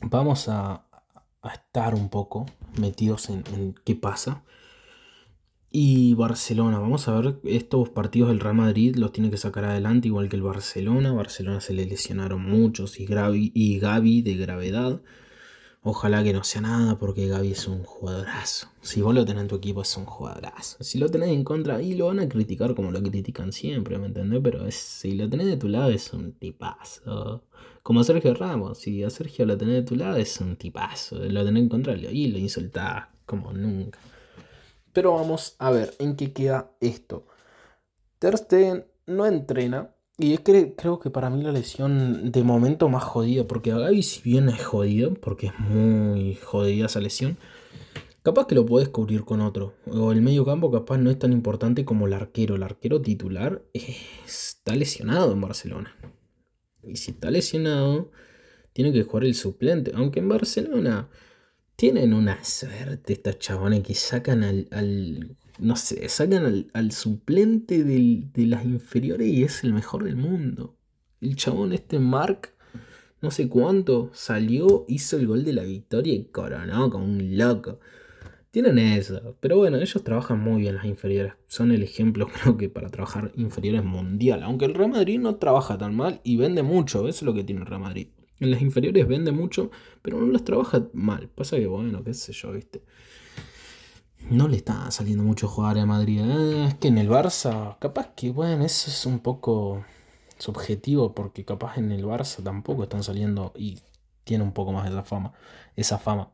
Vamos 0.00 0.48
a, 0.48 0.84
estar 1.54 1.94
un 1.94 2.08
poco 2.10 2.46
metidos 2.78 3.30
en 3.30 3.74
qué 3.84 3.94
pasa. 3.94 4.42
Y 5.70 6.14
Barcelona, 6.14 6.78
vamos 6.78 7.08
a 7.08 7.20
ver, 7.20 7.40
estos 7.44 7.90
partidos 7.90 8.30
del 8.30 8.40
Real 8.40 8.54
Madrid 8.54 8.96
los 8.96 9.12
tiene 9.12 9.30
que 9.30 9.36
sacar 9.36 9.66
adelante 9.66 10.08
igual 10.08 10.28
que 10.28 10.36
el 10.36 10.42
Barcelona. 10.42 11.12
Barcelona 11.12 11.60
se 11.60 11.74
le 11.74 11.84
lesionaron 11.84 12.42
muchos 12.42 12.98
y, 12.98 13.06
y 13.54 13.78
Gaby 13.78 14.22
de 14.22 14.36
gravedad. 14.36 15.02
Ojalá 15.82 16.24
que 16.24 16.32
no 16.32 16.42
sea 16.42 16.60
nada 16.60 16.98
porque 16.98 17.28
Gaby 17.28 17.52
es 17.52 17.68
un 17.68 17.84
jugadorazo. 17.84 18.68
Si 18.82 19.00
vos 19.00 19.14
lo 19.14 19.24
tenés 19.24 19.42
en 19.42 19.48
tu 19.48 19.56
equipo 19.56 19.82
es 19.82 19.96
un 19.96 20.04
jugadorazo. 20.04 20.82
Si 20.82 20.98
lo 20.98 21.08
tenés 21.08 21.30
en 21.30 21.44
contra 21.44 21.80
y 21.80 21.94
lo 21.94 22.06
van 22.06 22.18
a 22.18 22.28
criticar 22.28 22.74
como 22.74 22.90
lo 22.90 23.02
critican 23.02 23.52
siempre, 23.52 23.96
¿me 23.98 24.06
entendés? 24.06 24.40
Pero 24.42 24.70
si 24.70 25.12
lo 25.12 25.28
tenés 25.30 25.46
de 25.46 25.56
tu 25.56 25.68
lado 25.68 25.90
es 25.90 26.12
un 26.12 26.32
tipazo. 26.32 27.44
Como 27.82 28.02
Sergio 28.04 28.34
Ramos, 28.34 28.78
si 28.78 29.02
a 29.04 29.10
Sergio 29.10 29.46
lo 29.46 29.56
tenés 29.56 29.76
de 29.76 29.82
tu 29.82 29.96
lado 29.96 30.16
es 30.16 30.40
un 30.40 30.56
tipazo. 30.56 31.16
Lo 31.16 31.44
tenés 31.44 31.62
en 31.62 31.68
contra 31.68 31.94
y 31.94 32.26
lo 32.26 32.38
insultás 32.38 33.06
como 33.24 33.52
nunca. 33.52 33.98
Pero 34.92 35.14
vamos 35.14 35.54
a 35.58 35.70
ver 35.70 35.94
en 36.00 36.16
qué 36.16 36.32
queda 36.32 36.72
esto. 36.80 37.26
Ter 38.18 38.36
Stegen 38.36 38.84
no 39.06 39.26
entrena. 39.26 39.94
Y 40.20 40.34
es 40.34 40.40
que 40.40 40.74
creo 40.74 40.98
que 40.98 41.10
para 41.10 41.30
mí 41.30 41.42
la 41.42 41.52
lesión 41.52 42.32
de 42.32 42.42
momento 42.42 42.88
más 42.88 43.04
jodida, 43.04 43.46
porque 43.46 43.70
a 43.70 43.78
Gaby 43.78 44.02
si 44.02 44.20
bien 44.22 44.48
es 44.48 44.64
jodida, 44.64 45.10
porque 45.10 45.46
es 45.46 45.58
muy 45.60 46.34
jodida 46.34 46.86
esa 46.86 46.98
lesión, 46.98 47.38
capaz 48.24 48.48
que 48.48 48.56
lo 48.56 48.66
puedes 48.66 48.88
cubrir 48.88 49.24
con 49.24 49.40
otro. 49.40 49.74
O 49.86 50.10
el 50.10 50.20
medio 50.20 50.44
campo 50.44 50.72
capaz 50.72 50.98
no 50.98 51.10
es 51.10 51.20
tan 51.20 51.32
importante 51.32 51.84
como 51.84 52.08
el 52.08 52.14
arquero. 52.14 52.56
El 52.56 52.64
arquero 52.64 53.00
titular 53.00 53.62
está 53.72 54.74
lesionado 54.74 55.32
en 55.32 55.40
Barcelona. 55.40 55.96
Y 56.82 56.96
si 56.96 57.12
está 57.12 57.30
lesionado, 57.30 58.10
tiene 58.72 58.92
que 58.92 59.04
jugar 59.04 59.24
el 59.24 59.36
suplente. 59.36 59.92
Aunque 59.94 60.18
en 60.18 60.28
Barcelona 60.28 61.08
tienen 61.76 62.12
una 62.12 62.42
suerte 62.42 63.12
estos 63.12 63.38
chabones 63.38 63.84
que 63.84 63.94
sacan 63.94 64.42
al, 64.42 65.36
no 65.58 65.76
sé, 65.76 66.08
sacan 66.08 66.66
al, 66.72 66.92
suplente 66.92 67.84
de 67.84 68.46
las 68.46 68.64
inferiores 68.64 69.28
y 69.28 69.44
es 69.44 69.64
el 69.64 69.72
mejor 69.72 70.04
del 70.04 70.16
mundo. 70.16 70.76
El 71.20 71.36
chabón 71.36 71.72
este 71.72 71.98
Mark, 71.98 72.50
no 73.20 73.30
sé 73.30 73.48
cuánto, 73.48 74.10
salió, 74.12 74.84
hizo 74.88 75.16
el 75.16 75.26
gol 75.26 75.44
de 75.44 75.52
la 75.52 75.64
victoria 75.64 76.14
y 76.14 76.24
coronó 76.26 76.90
como 76.90 77.04
un 77.04 77.36
loco. 77.36 77.80
Tienen 78.50 78.78
eso, 78.78 79.36
pero 79.40 79.58
bueno, 79.58 79.76
ellos 79.76 80.02
trabajan 80.04 80.40
muy 80.40 80.62
bien 80.62 80.76
las 80.76 80.86
inferiores. 80.86 81.34
Son 81.46 81.72
el 81.72 81.82
ejemplo, 81.82 82.28
creo 82.42 82.56
que 82.56 82.68
para 82.68 82.88
trabajar 82.88 83.32
inferiores 83.34 83.84
mundial. 83.84 84.42
Aunque 84.42 84.64
el 84.64 84.74
Real 84.74 84.90
Madrid 84.90 85.18
no 85.18 85.36
trabaja 85.36 85.76
tan 85.76 85.94
mal 85.94 86.20
y 86.24 86.36
vende 86.36 86.62
mucho, 86.62 87.00
eso 87.00 87.08
es 87.08 87.22
lo 87.22 87.34
que 87.34 87.44
tiene 87.44 87.62
el 87.62 87.66
Real 87.66 87.82
Madrid. 87.82 88.08
En 88.40 88.52
las 88.52 88.62
inferiores 88.62 89.06
vende 89.08 89.32
mucho, 89.32 89.70
pero 90.02 90.20
no 90.20 90.32
las 90.32 90.44
trabaja 90.44 90.88
mal. 90.92 91.28
Pasa 91.28 91.56
que, 91.56 91.66
bueno, 91.66 92.04
qué 92.04 92.14
sé 92.14 92.32
yo, 92.32 92.52
viste. 92.52 92.82
No 94.30 94.46
le 94.46 94.58
está 94.58 94.90
saliendo 94.90 95.22
mucho 95.24 95.48
jugar 95.48 95.78
a 95.78 95.86
Madrid. 95.86 96.20
¿eh? 96.20 96.66
Es 96.68 96.74
que 96.74 96.88
en 96.88 96.98
el 96.98 97.08
Barça, 97.08 97.78
capaz 97.78 98.08
que, 98.14 98.30
bueno, 98.30 98.62
eso 98.64 98.90
es 98.90 99.06
un 99.06 99.20
poco 99.20 99.84
subjetivo, 100.38 101.14
porque 101.14 101.46
capaz 101.46 101.78
en 101.78 101.92
el 101.92 102.04
Barça 102.04 102.42
tampoco 102.42 102.82
están 102.82 103.02
saliendo 103.02 103.52
y 103.56 103.80
tiene 104.24 104.44
un 104.44 104.52
poco 104.52 104.72
más 104.72 104.88
esa 104.90 105.02
fama. 105.02 105.32
Esa 105.76 105.98
fama. 105.98 106.30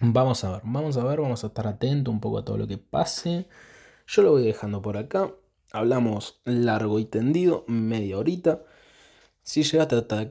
Vamos 0.00 0.44
a 0.44 0.52
ver, 0.52 0.60
vamos 0.64 0.98
a 0.98 1.04
ver, 1.04 1.20
vamos 1.20 1.44
a 1.44 1.46
estar 1.48 1.66
atentos 1.66 2.12
un 2.12 2.20
poco 2.20 2.38
a 2.38 2.44
todo 2.44 2.58
lo 2.58 2.66
que 2.66 2.76
pase. 2.76 3.48
Yo 4.06 4.22
lo 4.22 4.32
voy 4.32 4.44
dejando 4.44 4.82
por 4.82 4.98
acá. 4.98 5.32
Hablamos 5.72 6.40
largo 6.44 6.98
y 6.98 7.06
tendido, 7.06 7.64
media 7.68 8.18
horita. 8.18 8.64
Si 9.42 9.62
llegaste 9.62 9.96
hasta 9.96 10.28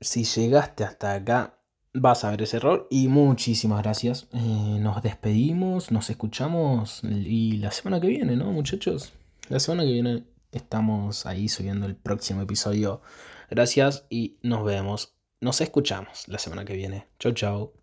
si 0.00 0.24
llegaste 0.24 0.84
hasta 0.84 1.14
acá, 1.14 1.59
vas 1.92 2.24
a 2.24 2.30
ver 2.30 2.42
ese 2.42 2.58
error. 2.58 2.86
Y 2.90 3.08
muchísimas 3.08 3.82
gracias. 3.82 4.28
Eh, 4.32 4.78
nos 4.80 5.02
despedimos, 5.02 5.90
nos 5.90 6.10
escuchamos. 6.10 7.02
Y 7.04 7.58
la 7.58 7.70
semana 7.70 8.00
que 8.00 8.08
viene, 8.08 8.36
¿no, 8.36 8.52
muchachos? 8.52 9.12
La 9.48 9.60
semana 9.60 9.84
que 9.84 9.92
viene 9.92 10.24
estamos 10.52 11.26
ahí 11.26 11.48
subiendo 11.48 11.86
el 11.86 11.96
próximo 11.96 12.42
episodio. 12.42 13.02
Gracias 13.50 14.06
y 14.10 14.38
nos 14.42 14.64
vemos. 14.64 15.14
Nos 15.40 15.60
escuchamos 15.60 16.28
la 16.28 16.38
semana 16.38 16.64
que 16.64 16.76
viene. 16.76 17.08
Chau, 17.18 17.32
chau. 17.32 17.79